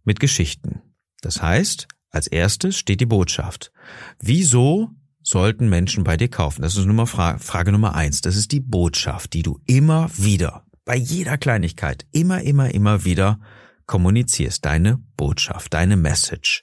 mit 0.04 0.18
Geschichten. 0.18 0.80
Das 1.20 1.40
heißt, 1.40 1.86
als 2.10 2.26
erstes 2.26 2.76
steht 2.76 3.00
die 3.00 3.06
Botschaft. 3.06 3.72
Wieso 4.20 4.90
sollten 5.22 5.68
Menschen 5.68 6.02
bei 6.02 6.16
dir 6.16 6.28
kaufen? 6.28 6.62
Das 6.62 6.76
ist 6.76 6.86
Nummer 6.86 7.06
Frage, 7.06 7.38
Frage 7.40 7.72
Nummer 7.72 7.94
eins. 7.94 8.22
Das 8.22 8.36
ist 8.36 8.52
die 8.52 8.60
Botschaft, 8.60 9.34
die 9.34 9.42
du 9.42 9.60
immer 9.66 10.10
wieder, 10.16 10.64
bei 10.84 10.96
jeder 10.96 11.38
Kleinigkeit, 11.38 12.06
immer, 12.10 12.42
immer, 12.42 12.74
immer 12.74 13.04
wieder 13.04 13.38
kommunizierst. 13.86 14.64
Deine 14.64 14.98
Botschaft, 15.16 15.74
deine 15.74 15.96
Message. 15.96 16.62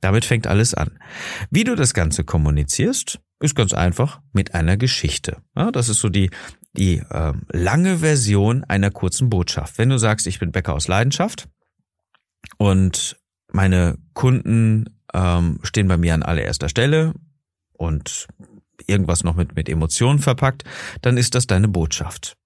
Damit 0.00 0.24
fängt 0.24 0.46
alles 0.46 0.72
an. 0.74 0.98
Wie 1.50 1.64
du 1.64 1.74
das 1.74 1.92
Ganze 1.92 2.24
kommunizierst, 2.24 3.20
ist 3.40 3.54
ganz 3.54 3.72
einfach 3.72 4.20
mit 4.32 4.54
einer 4.54 4.76
Geschichte. 4.76 5.38
Ja, 5.56 5.70
das 5.70 5.88
ist 5.88 6.00
so 6.00 6.08
die, 6.08 6.30
die 6.74 6.98
äh, 6.98 7.32
lange 7.48 7.98
Version 7.98 8.64
einer 8.64 8.90
kurzen 8.90 9.30
Botschaft. 9.30 9.78
Wenn 9.78 9.88
du 9.88 9.98
sagst, 9.98 10.26
ich 10.26 10.38
bin 10.38 10.52
Bäcker 10.52 10.74
aus 10.74 10.88
Leidenschaft 10.88 11.48
und 12.58 13.16
meine 13.50 13.98
Kunden 14.12 15.00
ähm, 15.14 15.58
stehen 15.62 15.88
bei 15.88 15.96
mir 15.96 16.14
an 16.14 16.22
allererster 16.22 16.68
Stelle 16.68 17.14
und 17.72 18.28
irgendwas 18.86 19.24
noch 19.24 19.34
mit, 19.34 19.56
mit 19.56 19.68
Emotionen 19.68 20.18
verpackt, 20.18 20.64
dann 21.02 21.16
ist 21.16 21.34
das 21.34 21.46
deine 21.46 21.68
Botschaft. 21.68 22.36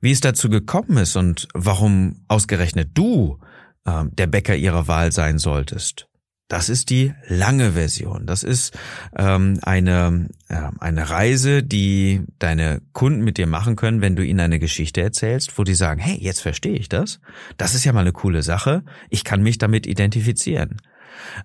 Wie 0.00 0.12
es 0.12 0.20
dazu 0.20 0.48
gekommen 0.48 0.98
ist 0.98 1.16
und 1.16 1.48
warum 1.54 2.24
ausgerechnet 2.28 2.90
du 2.94 3.38
ähm, 3.86 4.14
der 4.14 4.26
Bäcker 4.26 4.56
ihrer 4.56 4.88
Wahl 4.88 5.12
sein 5.12 5.38
solltest, 5.38 6.08
Das 6.52 6.68
ist 6.68 6.90
die 6.90 7.14
lange 7.28 7.72
Version. 7.72 8.26
Das 8.26 8.42
ist 8.42 8.76
ähm, 9.16 9.58
eine, 9.62 10.28
äh, 10.48 10.68
eine 10.80 11.08
Reise, 11.08 11.62
die 11.62 12.26
deine 12.38 12.82
Kunden 12.92 13.24
mit 13.24 13.38
dir 13.38 13.46
machen 13.46 13.74
können, 13.74 14.02
wenn 14.02 14.16
du 14.16 14.22
ihnen 14.22 14.40
eine 14.40 14.58
Geschichte 14.58 15.00
erzählst, 15.00 15.56
wo 15.56 15.64
die 15.64 15.74
sagen, 15.74 15.98
hey, 15.98 16.18
jetzt 16.20 16.42
verstehe 16.42 16.76
ich 16.76 16.90
das. 16.90 17.20
Das 17.56 17.74
ist 17.74 17.84
ja 17.84 17.94
mal 17.94 18.00
eine 18.00 18.12
coole 18.12 18.42
Sache. 18.42 18.84
Ich 19.08 19.24
kann 19.24 19.42
mich 19.42 19.56
damit 19.56 19.86
identifizieren. 19.86 20.76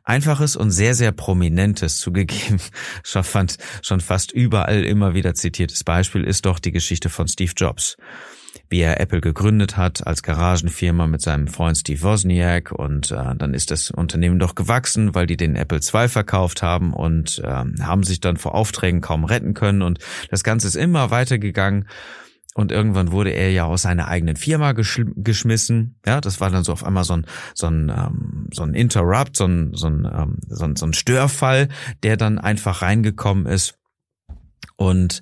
Einfaches 0.04 0.58
und 0.58 0.72
sehr, 0.72 0.94
sehr 0.94 1.14
prominentes, 1.14 2.00
zugegeben, 2.00 2.60
schon, 3.04 3.24
fand, 3.24 3.56
schon 3.82 4.02
fast 4.02 4.34
überall 4.34 4.84
immer 4.84 5.14
wieder 5.14 5.34
zitiertes 5.36 5.86
Beispiel 5.86 6.26
ist 6.26 6.46
doch 6.46 6.60
die 6.60 6.74
Geschichte 6.74 7.08
von 7.08 7.30
Steve 7.30 7.54
Jobs 7.56 7.96
wie 8.70 8.82
er 8.82 9.00
Apple 9.00 9.22
gegründet 9.22 9.78
hat 9.78 10.06
als 10.06 10.24
Garagenfirma 10.24 11.08
mit 11.08 11.22
seinem 11.22 11.48
Freund 11.48 11.78
Steve 11.78 12.02
Wozniak 12.02 12.72
und 12.72 13.12
äh, 13.12 13.36
dann 13.36 13.54
ist 13.54 13.72
das 13.72 13.92
Unternehmen 13.92 14.40
doch 14.40 14.56
gewachsen, 14.56 15.16
weil 15.16 15.28
die 15.28 15.38
den 15.38 15.56
Apple 15.56 15.80
II 15.80 16.08
verkauft 16.08 16.62
haben 16.62 16.94
und 16.94 17.40
äh, 17.40 17.48
haben 17.48 18.04
sich 18.04 18.20
dann 18.20 18.38
vor 18.38 18.56
Aufträgen 18.56 19.02
kaum 19.02 19.24
retten 19.24 19.54
können 19.54 19.82
und 19.82 20.00
das 20.30 20.44
Ganze 20.44 20.68
ist 20.68 20.76
immer 20.76 21.12
weitergegangen. 21.12 21.88
Und 22.58 22.72
irgendwann 22.72 23.12
wurde 23.12 23.30
er 23.30 23.52
ja 23.52 23.66
aus 23.66 23.84
seiner 23.84 24.08
eigenen 24.08 24.36
Firma 24.36 24.72
geschmissen. 24.72 26.00
Ja, 26.08 26.22
das 26.22 26.42
war 26.42 26.50
dann 26.50 26.64
so 26.64 26.74
auf 26.74 26.84
einmal 26.84 27.04
so 27.04 27.14
ein, 27.14 27.28
so 27.54 27.68
ein, 27.68 27.90
ähm, 27.90 28.48
so 28.52 28.64
ein 28.64 28.74
Interrupt, 28.74 29.38
so 29.38 29.46
ein, 29.46 29.76
so, 29.76 29.86
ein, 29.86 30.06
ähm, 30.12 30.38
so, 30.48 30.66
ein, 30.66 30.76
so 30.76 30.88
ein 30.88 30.94
Störfall, 30.94 31.68
der 32.02 32.18
dann 32.18 32.40
einfach 32.40 32.82
reingekommen 32.82 33.46
ist. 33.46 33.78
Und 34.76 35.22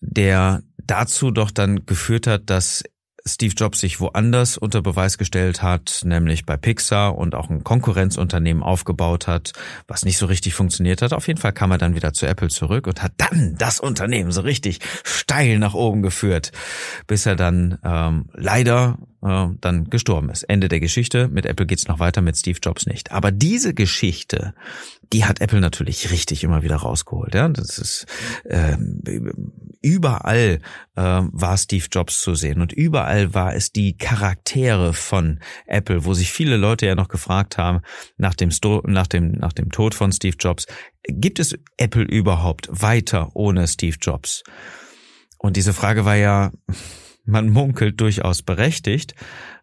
der 0.00 0.62
dazu 0.88 1.30
doch 1.30 1.52
dann 1.52 1.86
geführt 1.86 2.26
hat, 2.26 2.50
dass 2.50 2.82
Steve 3.28 3.54
Jobs 3.54 3.80
sich 3.80 4.00
woanders 4.00 4.56
unter 4.56 4.80
Beweis 4.82 5.18
gestellt 5.18 5.62
hat, 5.62 6.00
nämlich 6.04 6.46
bei 6.46 6.56
Pixar 6.56 7.16
und 7.16 7.34
auch 7.34 7.50
ein 7.50 7.62
Konkurrenzunternehmen 7.62 8.62
aufgebaut 8.62 9.26
hat, 9.26 9.52
was 9.86 10.04
nicht 10.04 10.18
so 10.18 10.26
richtig 10.26 10.54
funktioniert 10.54 11.02
hat. 11.02 11.12
Auf 11.12 11.26
jeden 11.28 11.38
Fall 11.38 11.52
kam 11.52 11.70
er 11.70 11.78
dann 11.78 11.94
wieder 11.94 12.12
zu 12.12 12.26
Apple 12.26 12.48
zurück 12.48 12.86
und 12.86 13.02
hat 13.02 13.12
dann 13.18 13.54
das 13.58 13.80
Unternehmen 13.80 14.32
so 14.32 14.40
richtig 14.40 14.80
steil 15.04 15.58
nach 15.58 15.74
oben 15.74 16.02
geführt, 16.02 16.52
bis 17.06 17.26
er 17.26 17.36
dann 17.36 17.78
ähm, 17.84 18.26
leider 18.32 18.98
äh, 19.22 19.48
dann 19.60 19.90
gestorben 19.90 20.30
ist. 20.30 20.44
Ende 20.44 20.68
der 20.68 20.80
Geschichte. 20.80 21.28
Mit 21.28 21.46
Apple 21.46 21.66
geht's 21.66 21.88
noch 21.88 21.98
weiter, 21.98 22.20
mit 22.20 22.36
Steve 22.36 22.58
Jobs 22.62 22.86
nicht. 22.86 23.12
Aber 23.12 23.30
diese 23.30 23.74
Geschichte, 23.74 24.54
die 25.12 25.24
hat 25.24 25.40
Apple 25.40 25.60
natürlich 25.60 26.10
richtig 26.10 26.44
immer 26.44 26.62
wieder 26.62 26.76
rausgeholt. 26.76 27.34
Ja, 27.34 27.48
das 27.48 27.78
ist 27.78 28.06
äh, 28.44 28.76
überall 29.80 30.60
äh, 30.96 31.00
war 31.02 31.56
Steve 31.56 31.86
Jobs 31.90 32.20
zu 32.20 32.34
sehen 32.34 32.60
und 32.60 32.72
überall 32.72 33.34
war 33.34 33.54
es 33.54 33.72
die 33.72 33.96
Charaktere 33.96 34.92
von 34.92 35.40
Apple, 35.66 36.04
wo 36.04 36.14
sich 36.14 36.32
viele 36.32 36.56
Leute 36.56 36.86
ja 36.86 36.94
noch 36.94 37.08
gefragt 37.08 37.58
haben 37.58 37.80
nach 38.16 38.34
dem 38.34 38.50
Sto 38.50 38.82
nach 38.86 39.06
dem 39.06 39.32
nach 39.32 39.52
dem 39.52 39.70
Tod 39.70 39.94
von 39.94 40.12
Steve 40.12 40.36
Jobs, 40.38 40.66
gibt 41.04 41.38
es 41.38 41.58
Apple 41.76 42.04
überhaupt 42.04 42.68
weiter 42.70 43.30
ohne 43.34 43.66
Steve 43.66 43.96
Jobs? 44.00 44.42
Und 45.38 45.56
diese 45.56 45.72
Frage 45.72 46.04
war 46.04 46.16
ja 46.16 46.50
man 47.28 47.50
munkelt 47.50 48.00
durchaus 48.00 48.42
berechtigt, 48.42 49.14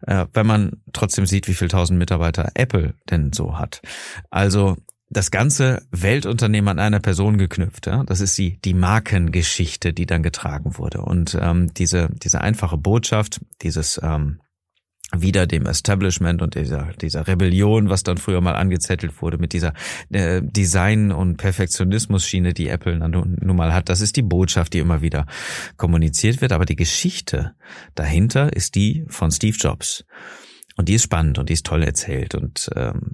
äh, 0.06 0.26
wenn 0.32 0.46
man 0.46 0.82
trotzdem 0.92 1.26
sieht, 1.26 1.48
wie 1.48 1.54
viel 1.54 1.68
tausend 1.68 1.98
Mitarbeiter 1.98 2.50
Apple 2.54 2.94
denn 3.10 3.32
so 3.32 3.58
hat. 3.58 3.82
Also 4.30 4.76
das 5.08 5.30
ganze 5.30 5.82
Weltunternehmen 5.90 6.68
an 6.68 6.78
einer 6.78 7.00
Person 7.00 7.38
geknüpft. 7.38 7.86
Ja? 7.86 8.02
Das 8.04 8.20
ist 8.20 8.36
die, 8.38 8.60
die 8.60 8.74
Markengeschichte, 8.74 9.92
die 9.92 10.06
dann 10.06 10.22
getragen 10.22 10.78
wurde. 10.78 11.02
Und 11.02 11.36
ähm, 11.40 11.72
diese, 11.74 12.08
diese 12.22 12.40
einfache 12.40 12.76
Botschaft, 12.76 13.40
dieses 13.62 14.00
ähm, 14.02 14.40
wieder 15.14 15.46
dem 15.46 15.66
Establishment 15.66 16.42
und 16.42 16.54
dieser, 16.54 16.92
dieser 17.00 17.26
Rebellion, 17.26 17.88
was 17.88 18.02
dann 18.02 18.18
früher 18.18 18.40
mal 18.40 18.54
angezettelt 18.56 19.22
wurde 19.22 19.38
mit 19.38 19.52
dieser 19.52 19.72
äh, 20.10 20.42
Design- 20.42 21.12
und 21.12 21.36
Perfektionismus-Schiene, 21.36 22.52
die 22.52 22.68
Apple 22.68 22.98
nun, 23.08 23.56
mal 23.56 23.72
hat. 23.72 23.88
Das 23.88 24.00
ist 24.00 24.16
die 24.16 24.22
Botschaft, 24.22 24.74
die 24.74 24.80
immer 24.80 25.02
wieder 25.02 25.26
kommuniziert 25.76 26.40
wird. 26.40 26.52
Aber 26.52 26.64
die 26.64 26.76
Geschichte 26.76 27.54
dahinter 27.94 28.52
ist 28.52 28.74
die 28.74 29.04
von 29.08 29.30
Steve 29.30 29.56
Jobs. 29.56 30.04
Und 30.76 30.88
die 30.88 30.94
ist 30.94 31.04
spannend 31.04 31.38
und 31.38 31.48
die 31.48 31.54
ist 31.54 31.64
toll 31.64 31.82
erzählt. 31.82 32.34
Und 32.34 32.68
ähm, 32.74 33.12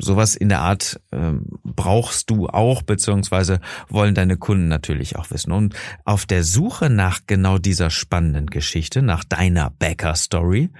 sowas 0.00 0.34
in 0.34 0.48
der 0.48 0.60
Art 0.60 1.00
ähm, 1.12 1.46
brauchst 1.64 2.30
du 2.30 2.48
auch, 2.48 2.82
beziehungsweise 2.82 3.60
wollen 3.88 4.14
deine 4.14 4.36
Kunden 4.36 4.68
natürlich 4.68 5.16
auch 5.16 5.30
wissen. 5.30 5.52
Und 5.52 5.74
auf 6.04 6.26
der 6.26 6.44
Suche 6.44 6.90
nach 6.90 7.20
genau 7.26 7.58
dieser 7.58 7.90
spannenden 7.90 8.46
Geschichte, 8.46 9.02
nach 9.02 9.24
deiner 9.24 9.70
Bäcker-Story, 9.70 10.70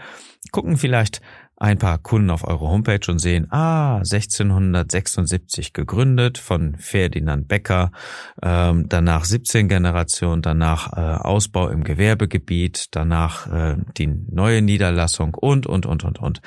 gucken 0.52 0.76
vielleicht 0.76 1.20
ein 1.60 1.76
paar 1.78 1.98
Kunden 1.98 2.30
auf 2.30 2.48
eure 2.48 2.68
Homepage 2.68 3.10
und 3.10 3.18
sehen, 3.18 3.46
ah, 3.50 3.96
1676 3.98 5.74
gegründet 5.74 6.38
von 6.38 6.76
Ferdinand 6.76 7.48
Becker, 7.48 7.92
ähm, 8.42 8.86
danach 8.88 9.26
17 9.26 9.68
Generationen, 9.68 10.40
danach 10.40 10.94
äh, 10.94 11.00
Ausbau 11.00 11.68
im 11.68 11.84
Gewerbegebiet, 11.84 12.86
danach 12.92 13.46
äh, 13.52 13.76
die 13.98 14.06
neue 14.06 14.62
Niederlassung 14.62 15.34
und, 15.34 15.66
und, 15.66 15.84
und, 15.84 16.02
und, 16.02 16.18
und. 16.18 16.40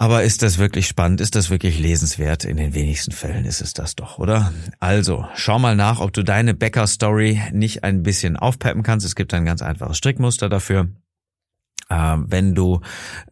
Aber 0.00 0.22
ist 0.22 0.44
das 0.44 0.58
wirklich 0.58 0.86
spannend? 0.86 1.20
Ist 1.20 1.34
das 1.34 1.50
wirklich 1.50 1.80
lesenswert? 1.80 2.44
In 2.44 2.56
den 2.56 2.72
wenigsten 2.72 3.10
Fällen 3.10 3.44
ist 3.44 3.60
es 3.60 3.74
das 3.74 3.96
doch, 3.96 4.18
oder? 4.18 4.52
Also, 4.78 5.26
schau 5.34 5.58
mal 5.58 5.74
nach, 5.74 5.98
ob 5.98 6.12
du 6.12 6.22
deine 6.22 6.54
Bäcker-Story 6.54 7.42
nicht 7.52 7.82
ein 7.82 8.04
bisschen 8.04 8.36
aufpeppen 8.36 8.84
kannst. 8.84 9.04
Es 9.04 9.16
gibt 9.16 9.34
ein 9.34 9.44
ganz 9.44 9.60
einfaches 9.60 9.98
Strickmuster 9.98 10.48
dafür. 10.48 10.88
Ähm, 11.90 12.26
wenn 12.28 12.54
du 12.54 12.80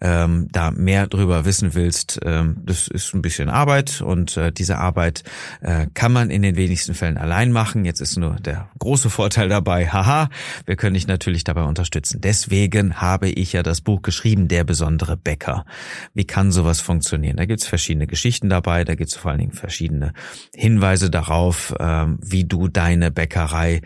ähm, 0.01 0.49
da 0.51 0.71
mehr 0.71 1.07
drüber 1.07 1.45
wissen 1.45 1.75
willst, 1.75 2.19
ähm, 2.25 2.57
das 2.65 2.89
ist 2.89 3.15
ein 3.15 3.21
bisschen 3.21 3.51
Arbeit 3.51 4.01
und 4.01 4.37
äh, 4.39 4.51
diese 4.51 4.79
Arbeit 4.79 5.25
äh, 5.61 5.89
kann 5.93 6.13
man 6.13 6.31
in 6.31 6.41
den 6.41 6.57
wenigsten 6.57 6.95
Fällen 6.95 7.19
allein 7.19 7.53
machen. 7.53 7.85
Jetzt 7.85 8.01
ist 8.01 8.17
nur 8.17 8.37
der 8.37 8.71
große 8.79 9.11
Vorteil 9.11 9.51
dabei, 9.51 9.89
haha, 9.89 10.31
wir 10.65 10.77
können 10.77 10.95
dich 10.95 11.07
natürlich 11.07 11.45
dabei 11.45 11.65
unterstützen. 11.65 12.23
Deswegen 12.23 12.99
habe 12.99 13.29
ich 13.29 13.53
ja 13.53 13.63
das 13.63 13.83
Buch 13.83 14.01
geschrieben, 14.01 14.49
Der 14.49 14.65
besondere 14.65 15.19
Bäcker. 15.19 15.67
Wie 16.15 16.25
kann 16.25 16.51
sowas 16.51 16.81
funktionieren? 16.81 17.37
Da 17.37 17.45
gibt's 17.45 17.67
verschiedene 17.67 18.07
Geschichten 18.07 18.49
dabei, 18.49 18.85
da 18.85 18.95
gibt's 18.95 19.17
vor 19.17 19.33
allen 19.33 19.41
Dingen 19.41 19.53
verschiedene 19.53 20.15
Hinweise 20.55 21.11
darauf, 21.11 21.75
ähm, 21.79 22.19
wie 22.23 22.45
du 22.45 22.69
deine 22.69 23.11
Bäckerei 23.11 23.83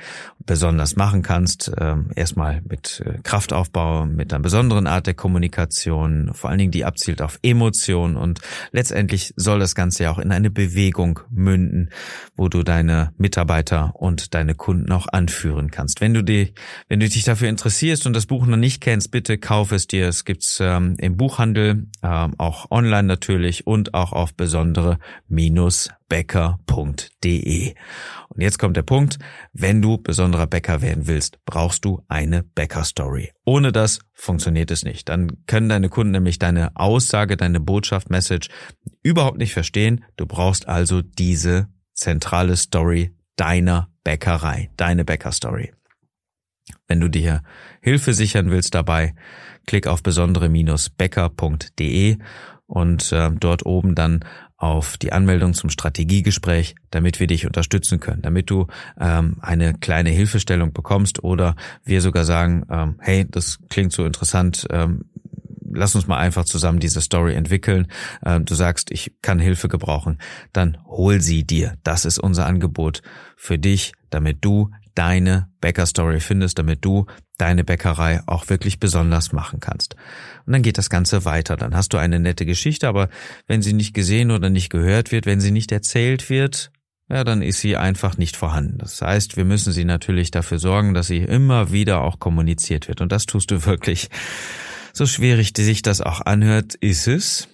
besonders 0.47 0.95
machen 0.97 1.23
kannst. 1.23 1.73
Ähm, 1.79 2.11
erstmal 2.15 2.63
mit 2.69 3.03
äh, 3.05 3.19
Kraftaufbau, 3.23 4.07
mit 4.07 4.33
einer 4.33 4.41
besonderen 4.41 4.60
Art 4.87 5.07
der 5.07 5.15
Kommunikation, 5.15 6.31
vor 6.35 6.51
allen 6.51 6.59
Dingen 6.59 6.71
die 6.71 6.85
abzielt 6.85 7.23
auf 7.23 7.39
Emotionen 7.43 8.17
und 8.17 8.41
letztendlich 8.73 9.33
soll 9.37 9.59
das 9.59 9.75
Ganze 9.75 10.05
ja 10.05 10.11
auch 10.11 10.19
in 10.19 10.33
eine 10.33 10.51
Bewegung 10.51 11.21
münden, 11.31 11.91
wo 12.37 12.49
du 12.49 12.63
deine 12.63 13.13
Mitarbeiter 13.17 13.93
und 13.95 14.35
deine 14.35 14.55
Kunden 14.55 14.93
auch 14.93 15.07
anführen 15.09 15.71
kannst. 15.71 16.01
Wenn 16.01 16.15
du 16.15 16.23
dich, 16.23 16.53
wenn 16.89 17.01
du 17.01 17.09
dich 17.09 17.25
dafür 17.25 17.49
interessierst 17.49 18.07
und 18.07 18.15
das 18.15 18.27
Buch 18.27 18.47
noch 18.47 18.57
nicht 18.57 18.81
kennst, 18.81 19.11
bitte 19.11 19.39
kauf 19.39 19.73
es 19.73 19.87
dir. 19.87 20.09
Es 20.09 20.25
gibt's 20.25 20.59
ähm, 20.61 20.97
im 20.99 21.17
Buchhandel, 21.17 21.87
ähm, 22.03 22.35
auch 22.39 22.71
online 22.71 23.09
natürlich 23.09 23.67
und 23.67 23.95
auch 23.95 24.13
auf 24.13 24.35
besondere 24.35 24.99
minus 25.29 25.91
bäcker.de. 26.11 27.75
Und 28.29 28.43
jetzt 28.43 28.59
kommt 28.59 28.77
der 28.77 28.83
Punkt, 28.83 29.19
wenn 29.55 29.81
du 29.81 29.97
besonderer 29.97 30.47
Bäcker 30.47 30.83
werden 30.83 31.07
willst, 31.07 31.43
brauchst 31.47 31.87
du 31.87 32.05
eine 32.09 32.43
Bäcker-Story. 32.43 33.33
Ohne 33.47 33.73
das 33.73 34.01
funktioniert 34.13 34.71
es 34.71 34.85
nicht. 34.85 35.09
Dann 35.09 35.47
können 35.47 35.71
deine 35.71 35.89
Kunden 35.89 36.11
nämlich 36.11 36.39
deine 36.39 36.77
Aussage, 36.77 37.39
deine 37.39 37.61
Botschaft, 37.61 38.11
Message 38.11 38.51
überhaupt 39.03 39.39
nicht 39.39 39.55
verstehen. 39.55 40.05
Du 40.17 40.27
brauchst 40.27 40.69
also 40.69 41.01
diese 41.01 41.69
zentrale 41.95 42.57
Story 42.57 43.15
deiner 43.37 43.89
Bäckerei, 44.05 44.69
deine 44.77 45.07
Bäcker-Story. 45.07 45.73
Wenn 46.89 47.01
du 47.01 47.09
dir 47.09 47.43
Hilfe 47.81 48.13
sichern 48.15 48.51
willst 48.51 48.75
dabei, 48.75 49.15
klick 49.67 49.87
auf 49.87 50.03
besondere-bäcker.de 50.03 52.17
und 52.67 53.13
äh, 53.13 53.31
dort 53.33 53.67
oben 53.67 53.95
dann 53.95 54.25
auf 54.61 54.99
die 54.99 55.13
Anmeldung 55.13 55.55
zum 55.55 55.71
Strategiegespräch, 55.71 56.75
damit 56.91 57.19
wir 57.19 57.27
dich 57.27 57.47
unterstützen 57.47 57.99
können, 57.99 58.21
damit 58.21 58.51
du 58.51 58.67
ähm, 59.01 59.39
eine 59.41 59.73
kleine 59.73 60.11
Hilfestellung 60.11 60.75
bekommst 60.75 61.25
oder 61.25 61.57
wir 61.83 62.03
sogar 62.03 62.25
sagen, 62.27 62.67
ähm, 62.71 62.97
hey, 63.01 63.27
das 63.29 63.59
klingt 63.71 63.93
so 63.93 64.05
interessant, 64.05 64.67
ähm, 64.71 65.07
lass 65.73 65.95
uns 65.95 66.07
mal 66.07 66.19
einfach 66.19 66.45
zusammen 66.45 66.79
diese 66.79 67.01
Story 67.01 67.35
entwickeln. 67.35 67.87
Ähm, 68.25 68.45
du 68.45 68.55
sagst, 68.55 68.91
ich 68.91 69.15
kann 69.23 69.39
Hilfe 69.39 69.69
gebrauchen, 69.69 70.19
dann 70.53 70.77
hol 70.85 71.23
sie 71.23 71.45
dir. 71.45 71.79
Das 71.83 72.05
ist 72.05 72.19
unser 72.19 72.45
Angebot 72.45 73.01
für 73.37 73.59
dich, 73.59 73.95
damit 74.11 74.45
du 74.45 74.71
deine 74.95 75.49
Bäcker-Story 75.63 76.21
findest, 76.21 76.59
damit 76.59 76.85
du 76.85 77.07
deine 77.41 77.65
Bäckerei 77.65 78.21
auch 78.27 78.49
wirklich 78.49 78.81
besonders 78.81 79.33
machen 79.33 79.61
kannst. 79.61 79.97
Und 80.47 80.53
dann 80.53 80.63
geht 80.63 80.79
das 80.79 80.91
Ganze 80.91 81.25
weiter. 81.25 81.57
Dann 81.57 81.75
hast 81.75 81.93
du 81.93 81.99
eine 81.99 82.21
nette 82.21 82.47
Geschichte, 82.47 82.89
aber 82.89 83.09
wenn 83.47 83.63
sie 83.63 83.73
nicht 83.73 83.95
gesehen 83.95 84.31
oder 84.31 84.51
nicht 84.51 84.71
gehört 84.71 85.13
wird, 85.13 85.27
wenn 85.27 85.41
sie 85.41 85.51
nicht 85.51 85.73
erzählt 85.73 86.31
wird, 86.31 86.71
ja, 87.09 87.25
dann 87.25 87.43
ist 87.43 87.61
sie 87.61 87.77
einfach 87.77 88.17
nicht 88.17 88.37
vorhanden. 88.37 88.79
Das 88.79 89.03
heißt, 89.03 89.37
wir 89.37 89.45
müssen 89.45 89.73
sie 89.73 89.85
natürlich 89.85 90.31
dafür 90.31 90.61
sorgen, 90.61 90.95
dass 90.95 91.09
sie 91.09 91.19
immer 91.19 91.73
wieder 91.73 92.03
auch 92.03 92.21
kommuniziert 92.21 92.87
wird. 92.87 93.01
Und 93.01 93.11
das 93.11 93.27
tust 93.27 93.51
du 93.51 93.67
wirklich. 93.67 94.09
So 94.93 95.07
schwierig, 95.07 95.53
sich 95.57 95.83
das 95.83 96.01
auch 96.01 96.21
anhört, 96.21 96.75
ist 96.77 97.09
es. 97.09 97.49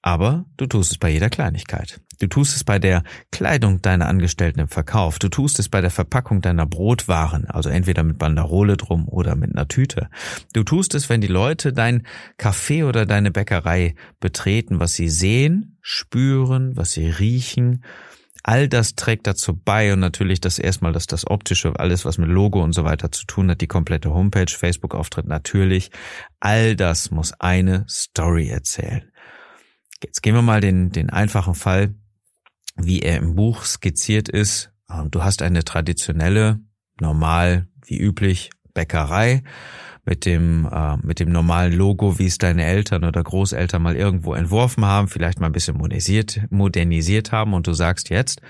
Aber 0.00 0.44
du 0.56 0.66
tust 0.66 0.92
es 0.92 0.98
bei 0.98 1.10
jeder 1.10 1.30
Kleinigkeit. 1.30 2.00
Du 2.22 2.28
tust 2.28 2.54
es 2.54 2.62
bei 2.62 2.78
der 2.78 3.02
Kleidung 3.32 3.82
deiner 3.82 4.06
Angestellten 4.06 4.60
im 4.60 4.68
Verkauf. 4.68 5.18
Du 5.18 5.28
tust 5.28 5.58
es 5.58 5.68
bei 5.68 5.80
der 5.80 5.90
Verpackung 5.90 6.40
deiner 6.40 6.66
Brotwaren, 6.66 7.46
also 7.46 7.68
entweder 7.68 8.04
mit 8.04 8.18
Banderole 8.18 8.76
drum 8.76 9.08
oder 9.08 9.34
mit 9.34 9.50
einer 9.50 9.66
Tüte. 9.66 10.08
Du 10.52 10.62
tust 10.62 10.94
es, 10.94 11.08
wenn 11.08 11.20
die 11.20 11.26
Leute 11.26 11.72
dein 11.72 12.06
Café 12.38 12.86
oder 12.86 13.06
deine 13.06 13.32
Bäckerei 13.32 13.96
betreten, 14.20 14.78
was 14.78 14.94
sie 14.94 15.08
sehen, 15.08 15.78
spüren, 15.80 16.76
was 16.76 16.92
sie 16.92 17.08
riechen. 17.08 17.82
All 18.44 18.68
das 18.68 18.94
trägt 18.94 19.26
dazu 19.26 19.56
bei 19.56 19.92
und 19.92 19.98
natürlich 19.98 20.40
das 20.40 20.60
erstmal, 20.60 20.92
dass 20.92 21.08
das 21.08 21.26
optische, 21.26 21.72
alles 21.76 22.04
was 22.04 22.18
mit 22.18 22.28
Logo 22.28 22.62
und 22.62 22.72
so 22.72 22.84
weiter 22.84 23.10
zu 23.10 23.26
tun 23.26 23.50
hat, 23.50 23.60
die 23.60 23.66
komplette 23.66 24.14
Homepage, 24.14 24.46
Facebook-Auftritt 24.48 25.26
natürlich. 25.26 25.90
All 26.38 26.76
das 26.76 27.10
muss 27.10 27.32
eine 27.40 27.84
Story 27.88 28.48
erzählen. 28.48 29.10
Jetzt 30.04 30.22
gehen 30.22 30.36
wir 30.36 30.42
mal 30.42 30.60
den, 30.60 30.90
den 30.90 31.10
einfachen 31.10 31.54
Fall, 31.54 31.94
wie 32.76 33.00
er 33.00 33.18
im 33.18 33.34
Buch 33.34 33.64
skizziert 33.64 34.28
ist. 34.28 34.72
Ähm, 34.90 35.10
du 35.10 35.22
hast 35.24 35.42
eine 35.42 35.64
traditionelle, 35.64 36.60
normal, 37.00 37.68
wie 37.84 37.98
üblich, 37.98 38.50
Bäckerei 38.74 39.42
mit 40.04 40.24
dem, 40.24 40.68
äh, 40.70 40.96
mit 40.98 41.20
dem 41.20 41.30
normalen 41.30 41.72
Logo, 41.72 42.18
wie 42.18 42.26
es 42.26 42.38
deine 42.38 42.64
Eltern 42.64 43.04
oder 43.04 43.22
Großeltern 43.22 43.82
mal 43.82 43.96
irgendwo 43.96 44.34
entworfen 44.34 44.84
haben, 44.84 45.08
vielleicht 45.08 45.40
mal 45.40 45.46
ein 45.46 45.52
bisschen 45.52 45.76
modernisiert, 45.76 46.40
modernisiert 46.50 47.32
haben 47.32 47.54
und 47.54 47.66
du 47.66 47.72
sagst 47.72 48.10
jetzt, 48.10 48.40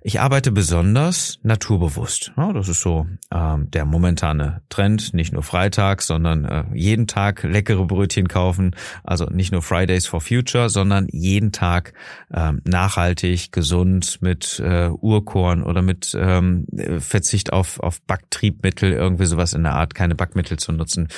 ich 0.00 0.20
arbeite 0.20 0.52
besonders 0.52 1.40
naturbewusst. 1.42 2.32
Ja, 2.36 2.52
das 2.52 2.68
ist 2.68 2.80
so 2.80 3.06
ähm, 3.32 3.68
der 3.72 3.84
momentane 3.84 4.62
Trend. 4.68 5.12
Nicht 5.12 5.32
nur 5.32 5.42
freitags, 5.42 6.06
sondern 6.06 6.44
äh, 6.44 6.64
jeden 6.72 7.08
Tag 7.08 7.42
leckere 7.42 7.84
Brötchen 7.84 8.28
kaufen. 8.28 8.76
Also 9.02 9.24
nicht 9.26 9.50
nur 9.50 9.60
Fridays 9.60 10.06
for 10.06 10.20
Future, 10.20 10.68
sondern 10.68 11.08
jeden 11.10 11.50
Tag 11.50 11.94
ähm, 12.32 12.62
nachhaltig, 12.64 13.50
gesund 13.50 14.18
mit 14.20 14.60
äh, 14.60 14.88
Urkorn 14.88 15.64
oder 15.64 15.82
mit 15.82 16.16
ähm, 16.18 16.66
Verzicht 17.00 17.52
auf, 17.52 17.80
auf 17.80 18.00
Backtriebmittel, 18.02 18.92
irgendwie 18.92 19.26
sowas 19.26 19.52
in 19.52 19.64
der 19.64 19.74
Art, 19.74 19.96
keine 19.96 20.14
Backmittel 20.14 20.60
zu 20.60 20.70
nutzen. 20.70 21.08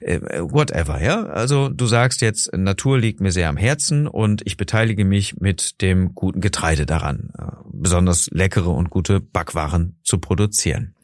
Äh, 0.00 0.20
whatever, 0.38 1.02
ja. 1.02 1.24
Also 1.24 1.68
du 1.68 1.86
sagst 1.86 2.20
jetzt, 2.20 2.56
Natur 2.56 2.96
liegt 2.96 3.20
mir 3.20 3.32
sehr 3.32 3.48
am 3.48 3.56
Herzen 3.56 4.06
und 4.06 4.42
ich 4.46 4.56
beteilige 4.56 5.04
mich 5.04 5.40
mit 5.40 5.82
dem 5.82 6.14
guten 6.14 6.40
Getreide 6.40 6.86
daran. 6.86 7.30
Äh, 7.36 7.44
besonders 7.72 8.19
leckere 8.30 8.70
und 8.70 8.90
gute 8.90 9.20
Backwaren 9.20 9.98
zu 10.02 10.18
produzieren. 10.18 10.94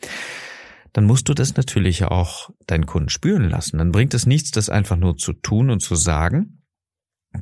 Dann 0.92 1.04
musst 1.04 1.28
du 1.28 1.34
das 1.34 1.56
natürlich 1.56 2.04
auch 2.04 2.50
deinen 2.66 2.86
Kunden 2.86 3.10
spüren 3.10 3.48
lassen. 3.48 3.78
Dann 3.78 3.92
bringt 3.92 4.14
es 4.14 4.26
nichts, 4.26 4.50
das 4.50 4.70
einfach 4.70 4.96
nur 4.96 5.16
zu 5.16 5.34
tun 5.34 5.70
und 5.70 5.80
zu 5.80 5.94
sagen, 5.94 6.62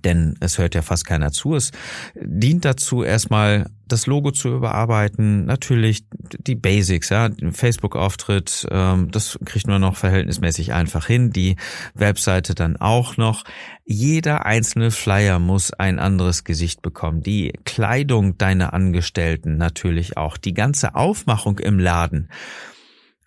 denn 0.04 0.34
es 0.40 0.58
hört 0.58 0.74
ja 0.74 0.82
fast 0.82 1.06
keiner 1.06 1.32
zu. 1.32 1.54
Es 1.54 1.70
dient 2.14 2.64
dazu, 2.64 3.02
erstmal 3.02 3.66
das 3.86 4.06
Logo 4.06 4.30
zu 4.30 4.48
überarbeiten. 4.48 5.44
Natürlich 5.44 6.06
die 6.10 6.54
Basics, 6.54 7.10
ja, 7.10 7.30
Facebook-Auftritt, 7.52 8.66
ähm, 8.70 9.10
das 9.10 9.38
kriegt 9.44 9.66
man 9.66 9.80
noch 9.80 9.96
verhältnismäßig 9.96 10.72
einfach 10.72 11.06
hin. 11.06 11.30
Die 11.30 11.56
Webseite 11.94 12.54
dann 12.54 12.76
auch 12.76 13.16
noch. 13.16 13.44
Jeder 13.84 14.46
einzelne 14.46 14.90
Flyer 14.90 15.38
muss 15.38 15.72
ein 15.72 15.98
anderes 15.98 16.44
Gesicht 16.44 16.80
bekommen. 16.80 17.22
Die 17.22 17.52
Kleidung 17.64 18.38
deiner 18.38 18.72
Angestellten 18.72 19.56
natürlich 19.58 20.16
auch. 20.16 20.38
Die 20.38 20.54
ganze 20.54 20.94
Aufmachung 20.94 21.58
im 21.58 21.78
Laden. 21.78 22.28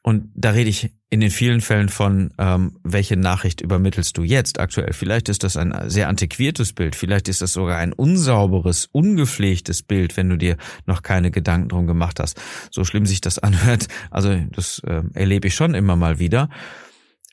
Und 0.07 0.31
da 0.35 0.51
rede 0.51 0.69
ich 0.69 0.93
in 1.09 1.19
den 1.19 1.31
vielen 1.31 1.59
Fällen 1.59 1.89
von, 1.89 2.31
ähm, 2.37 2.79
welche 2.81 3.17
Nachricht 3.17 3.59
übermittelst 3.59 4.17
du 4.17 4.23
jetzt 4.23 4.57
aktuell? 4.57 4.93
Vielleicht 4.93 5.27
ist 5.27 5.43
das 5.43 5.57
ein 5.57 5.89
sehr 5.89 6.07
antiquiertes 6.07 6.71
Bild, 6.71 6.95
vielleicht 6.95 7.27
ist 7.27 7.41
das 7.41 7.51
sogar 7.51 7.77
ein 7.77 7.91
unsauberes, 7.91 8.87
ungepflegtes 8.93 9.83
Bild, 9.83 10.15
wenn 10.15 10.29
du 10.29 10.37
dir 10.37 10.55
noch 10.85 11.01
keine 11.01 11.29
Gedanken 11.29 11.67
drum 11.67 11.87
gemacht 11.87 12.21
hast. 12.21 12.39
So 12.71 12.85
schlimm 12.85 13.05
sich 13.05 13.19
das 13.19 13.37
anhört, 13.43 13.89
also 14.09 14.33
das 14.49 14.79
äh, 14.87 15.03
erlebe 15.13 15.49
ich 15.49 15.55
schon 15.55 15.73
immer 15.75 15.97
mal 15.97 16.19
wieder 16.19 16.47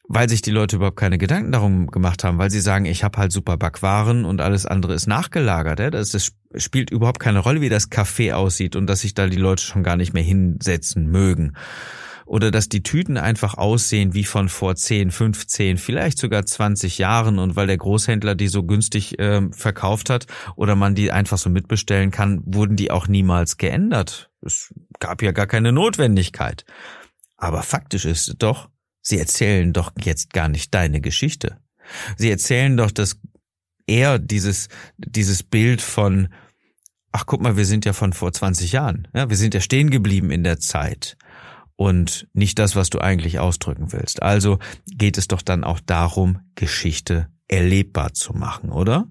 weil 0.06 0.28
sich 0.28 0.42
die 0.42 0.50
Leute 0.50 0.76
überhaupt 0.76 0.98
keine 0.98 1.16
Gedanken 1.16 1.50
darum 1.50 1.86
gemacht 1.86 2.24
haben, 2.24 2.36
weil 2.36 2.50
sie 2.50 2.60
sagen, 2.60 2.84
ich 2.84 3.04
habe 3.04 3.16
halt 3.16 3.32
super 3.32 3.56
Backwaren 3.56 4.26
und 4.26 4.42
alles 4.42 4.66
andere 4.66 4.92
ist 4.92 5.06
nachgelagert. 5.06 5.80
Ja? 5.80 5.90
Das, 5.90 6.10
das 6.10 6.30
spielt 6.56 6.90
überhaupt 6.90 7.20
keine 7.20 7.38
Rolle, 7.38 7.62
wie 7.62 7.70
das 7.70 7.90
Café 7.90 8.34
aussieht 8.34 8.76
und 8.76 8.86
dass 8.86 9.00
sich 9.00 9.14
da 9.14 9.28
die 9.28 9.38
Leute 9.38 9.62
schon 9.62 9.82
gar 9.82 9.96
nicht 9.96 10.12
mehr 10.12 10.22
hinsetzen 10.22 11.10
mögen 11.10 11.54
oder 12.26 12.50
dass 12.50 12.68
die 12.68 12.82
Tüten 12.82 13.16
einfach 13.16 13.54
aussehen 13.54 14.14
wie 14.14 14.24
von 14.24 14.48
vor 14.48 14.76
10, 14.76 15.10
15, 15.10 15.78
vielleicht 15.78 16.18
sogar 16.18 16.46
20 16.46 16.98
Jahren 16.98 17.38
und 17.38 17.56
weil 17.56 17.66
der 17.66 17.76
Großhändler 17.76 18.34
die 18.34 18.48
so 18.48 18.62
günstig 18.62 19.18
äh, 19.18 19.42
verkauft 19.52 20.10
hat 20.10 20.26
oder 20.56 20.76
man 20.76 20.94
die 20.94 21.12
einfach 21.12 21.38
so 21.38 21.50
mitbestellen 21.50 22.10
kann, 22.10 22.42
wurden 22.44 22.76
die 22.76 22.90
auch 22.90 23.08
niemals 23.08 23.56
geändert. 23.56 24.30
Es 24.40 24.72
gab 25.00 25.22
ja 25.22 25.32
gar 25.32 25.46
keine 25.46 25.72
Notwendigkeit. 25.72 26.64
Aber 27.36 27.62
faktisch 27.62 28.04
ist 28.04 28.28
es 28.28 28.34
doch, 28.38 28.70
sie 29.00 29.18
erzählen 29.18 29.72
doch 29.72 29.92
jetzt 30.00 30.32
gar 30.32 30.48
nicht 30.48 30.74
deine 30.74 31.00
Geschichte. 31.00 31.58
Sie 32.16 32.30
erzählen 32.30 32.76
doch 32.76 32.90
dass 32.90 33.18
eher 33.86 34.18
dieses, 34.18 34.68
dieses 34.96 35.42
Bild 35.42 35.82
von, 35.82 36.28
ach 37.12 37.26
guck 37.26 37.42
mal, 37.42 37.56
wir 37.58 37.66
sind 37.66 37.84
ja 37.84 37.92
von 37.92 38.14
vor 38.14 38.32
20 38.32 38.72
Jahren. 38.72 39.08
Ja, 39.14 39.28
wir 39.28 39.36
sind 39.36 39.52
ja 39.52 39.60
stehen 39.60 39.90
geblieben 39.90 40.30
in 40.30 40.42
der 40.42 40.58
Zeit 40.58 41.18
und 41.76 42.28
nicht 42.32 42.58
das, 42.58 42.76
was 42.76 42.90
du 42.90 43.00
eigentlich 43.00 43.38
ausdrücken 43.38 43.92
willst. 43.92 44.22
Also 44.22 44.58
geht 44.86 45.18
es 45.18 45.28
doch 45.28 45.42
dann 45.42 45.64
auch 45.64 45.80
darum, 45.80 46.40
Geschichte 46.54 47.28
erlebbar 47.48 48.14
zu 48.14 48.32
machen, 48.32 48.70
oder? 48.70 49.06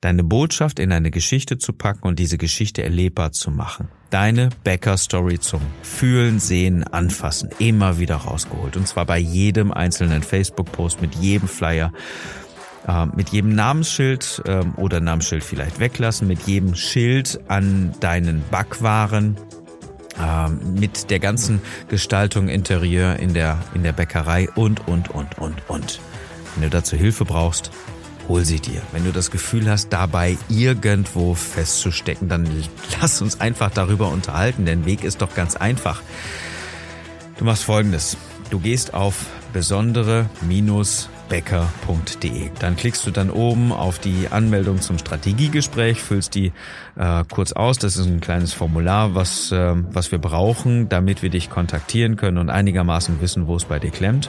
Deine 0.00 0.24
Botschaft 0.24 0.78
in 0.78 0.92
eine 0.92 1.10
Geschichte 1.10 1.58
zu 1.58 1.74
packen 1.74 2.06
und 2.06 2.18
diese 2.18 2.38
Geschichte 2.38 2.82
erlebbar 2.82 3.32
zu 3.32 3.50
machen. 3.50 3.88
Deine 4.08 4.48
Bäcker-Story 4.64 5.40
zum 5.40 5.60
Fühlen, 5.82 6.38
Sehen, 6.38 6.84
Anfassen 6.84 7.50
immer 7.58 7.98
wieder 7.98 8.16
rausgeholt. 8.16 8.78
Und 8.78 8.88
zwar 8.88 9.04
bei 9.04 9.18
jedem 9.18 9.72
einzelnen 9.72 10.22
Facebook-Post, 10.22 11.02
mit 11.02 11.16
jedem 11.16 11.48
Flyer, 11.48 11.92
äh, 12.88 13.06
mit 13.14 13.28
jedem 13.28 13.54
Namensschild 13.54 14.42
äh, 14.46 14.64
oder 14.76 15.00
Namensschild 15.00 15.44
vielleicht 15.44 15.80
weglassen, 15.80 16.26
mit 16.26 16.46
jedem 16.46 16.74
Schild 16.74 17.38
an 17.48 17.92
deinen 18.00 18.42
Backwaren, 18.50 19.36
ähm, 19.36 19.59
mit 20.74 21.10
der 21.10 21.18
ganzen 21.18 21.62
Gestaltung 21.88 22.48
Interieur 22.48 23.16
in 23.16 23.34
der, 23.34 23.58
in 23.74 23.82
der 23.82 23.92
Bäckerei 23.92 24.48
und, 24.54 24.86
und, 24.88 25.10
und, 25.10 25.38
und, 25.38 25.68
und. 25.68 26.00
Wenn 26.54 26.64
du 26.64 26.70
dazu 26.70 26.96
Hilfe 26.96 27.24
brauchst, 27.24 27.70
hol 28.28 28.44
sie 28.44 28.60
dir. 28.60 28.82
Wenn 28.92 29.04
du 29.04 29.12
das 29.12 29.30
Gefühl 29.30 29.68
hast, 29.68 29.88
dabei 29.90 30.36
irgendwo 30.48 31.34
festzustecken, 31.34 32.28
dann 32.28 32.48
lass 33.00 33.20
uns 33.22 33.40
einfach 33.40 33.70
darüber 33.70 34.08
unterhalten. 34.08 34.66
Der 34.66 34.84
Weg 34.84 35.04
ist 35.04 35.22
doch 35.22 35.34
ganz 35.34 35.56
einfach. 35.56 36.02
Du 37.38 37.44
machst 37.44 37.64
folgendes. 37.64 38.16
Du 38.50 38.60
gehst 38.60 38.94
auf 38.94 39.26
besondere 39.52 40.28
minus 40.42 41.08
becker.de. 41.30 42.50
Dann 42.58 42.76
klickst 42.76 43.06
du 43.06 43.10
dann 43.10 43.30
oben 43.30 43.72
auf 43.72 43.98
die 43.98 44.28
Anmeldung 44.30 44.82
zum 44.82 44.98
Strategiegespräch, 44.98 46.02
füllst 46.02 46.34
die 46.34 46.52
äh, 46.96 47.24
kurz 47.32 47.52
aus. 47.52 47.78
Das 47.78 47.96
ist 47.96 48.06
ein 48.06 48.20
kleines 48.20 48.52
Formular, 48.52 49.14
was, 49.14 49.50
äh, 49.50 49.74
was 49.76 50.12
wir 50.12 50.18
brauchen, 50.18 50.90
damit 50.90 51.22
wir 51.22 51.30
dich 51.30 51.48
kontaktieren 51.48 52.16
können 52.16 52.36
und 52.36 52.50
einigermaßen 52.50 53.22
wissen, 53.22 53.46
wo 53.46 53.56
es 53.56 53.64
bei 53.64 53.78
dir 53.78 53.90
klemmt. 53.90 54.28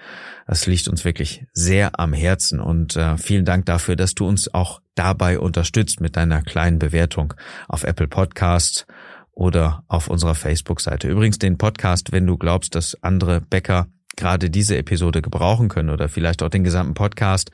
Das 0.47 0.65
liegt 0.65 0.87
uns 0.87 1.03
wirklich 1.03 1.43
sehr 1.51 1.99
am 1.99 2.13
Herzen. 2.13 2.61
Und 2.61 2.95
äh, 2.95 3.17
vielen 3.17 3.43
Dank 3.43 3.65
dafür, 3.65 3.97
dass 3.97 4.15
du 4.15 4.25
uns 4.25 4.53
auch 4.53 4.81
dabei 4.95 5.39
unterstützt 5.39 5.99
mit 5.99 6.15
deiner 6.15 6.41
kleinen 6.41 6.79
Bewertung 6.79 7.33
auf 7.67 7.83
Apple 7.83 8.07
Podcasts 8.07 8.85
oder 9.33 9.83
auf 9.89 10.07
unserer 10.07 10.35
Facebook-Seite. 10.35 11.09
Übrigens 11.09 11.37
den 11.37 11.57
Podcast, 11.57 12.13
wenn 12.13 12.25
du 12.25 12.37
glaubst, 12.37 12.75
dass 12.75 12.95
andere 13.03 13.41
Bäcker 13.41 13.87
gerade 14.15 14.49
diese 14.49 14.77
Episode 14.77 15.21
gebrauchen 15.21 15.69
können 15.69 15.89
oder 15.89 16.09
vielleicht 16.09 16.43
auch 16.43 16.49
den 16.49 16.63
gesamten 16.63 16.93
Podcast, 16.93 17.51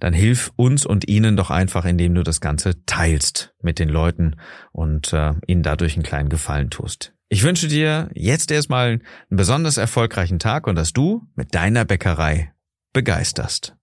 dann 0.00 0.12
hilf 0.12 0.52
uns 0.56 0.86
und 0.86 1.08
ihnen 1.08 1.36
doch 1.36 1.50
einfach, 1.50 1.84
indem 1.84 2.14
du 2.14 2.22
das 2.22 2.40
Ganze 2.40 2.84
teilst 2.86 3.54
mit 3.62 3.78
den 3.78 3.88
Leuten 3.88 4.36
und 4.72 5.12
äh, 5.12 5.34
ihnen 5.46 5.62
dadurch 5.62 5.94
einen 5.94 6.02
kleinen 6.02 6.28
Gefallen 6.28 6.70
tust. 6.70 7.14
Ich 7.28 7.42
wünsche 7.42 7.68
dir 7.68 8.08
jetzt 8.14 8.50
erstmal 8.50 8.88
einen 8.88 9.02
besonders 9.28 9.76
erfolgreichen 9.76 10.38
Tag 10.38 10.66
und 10.66 10.76
dass 10.76 10.92
du 10.92 11.26
mit 11.34 11.54
deiner 11.54 11.84
Bäckerei 11.84 12.52
begeisterst. 12.92 13.77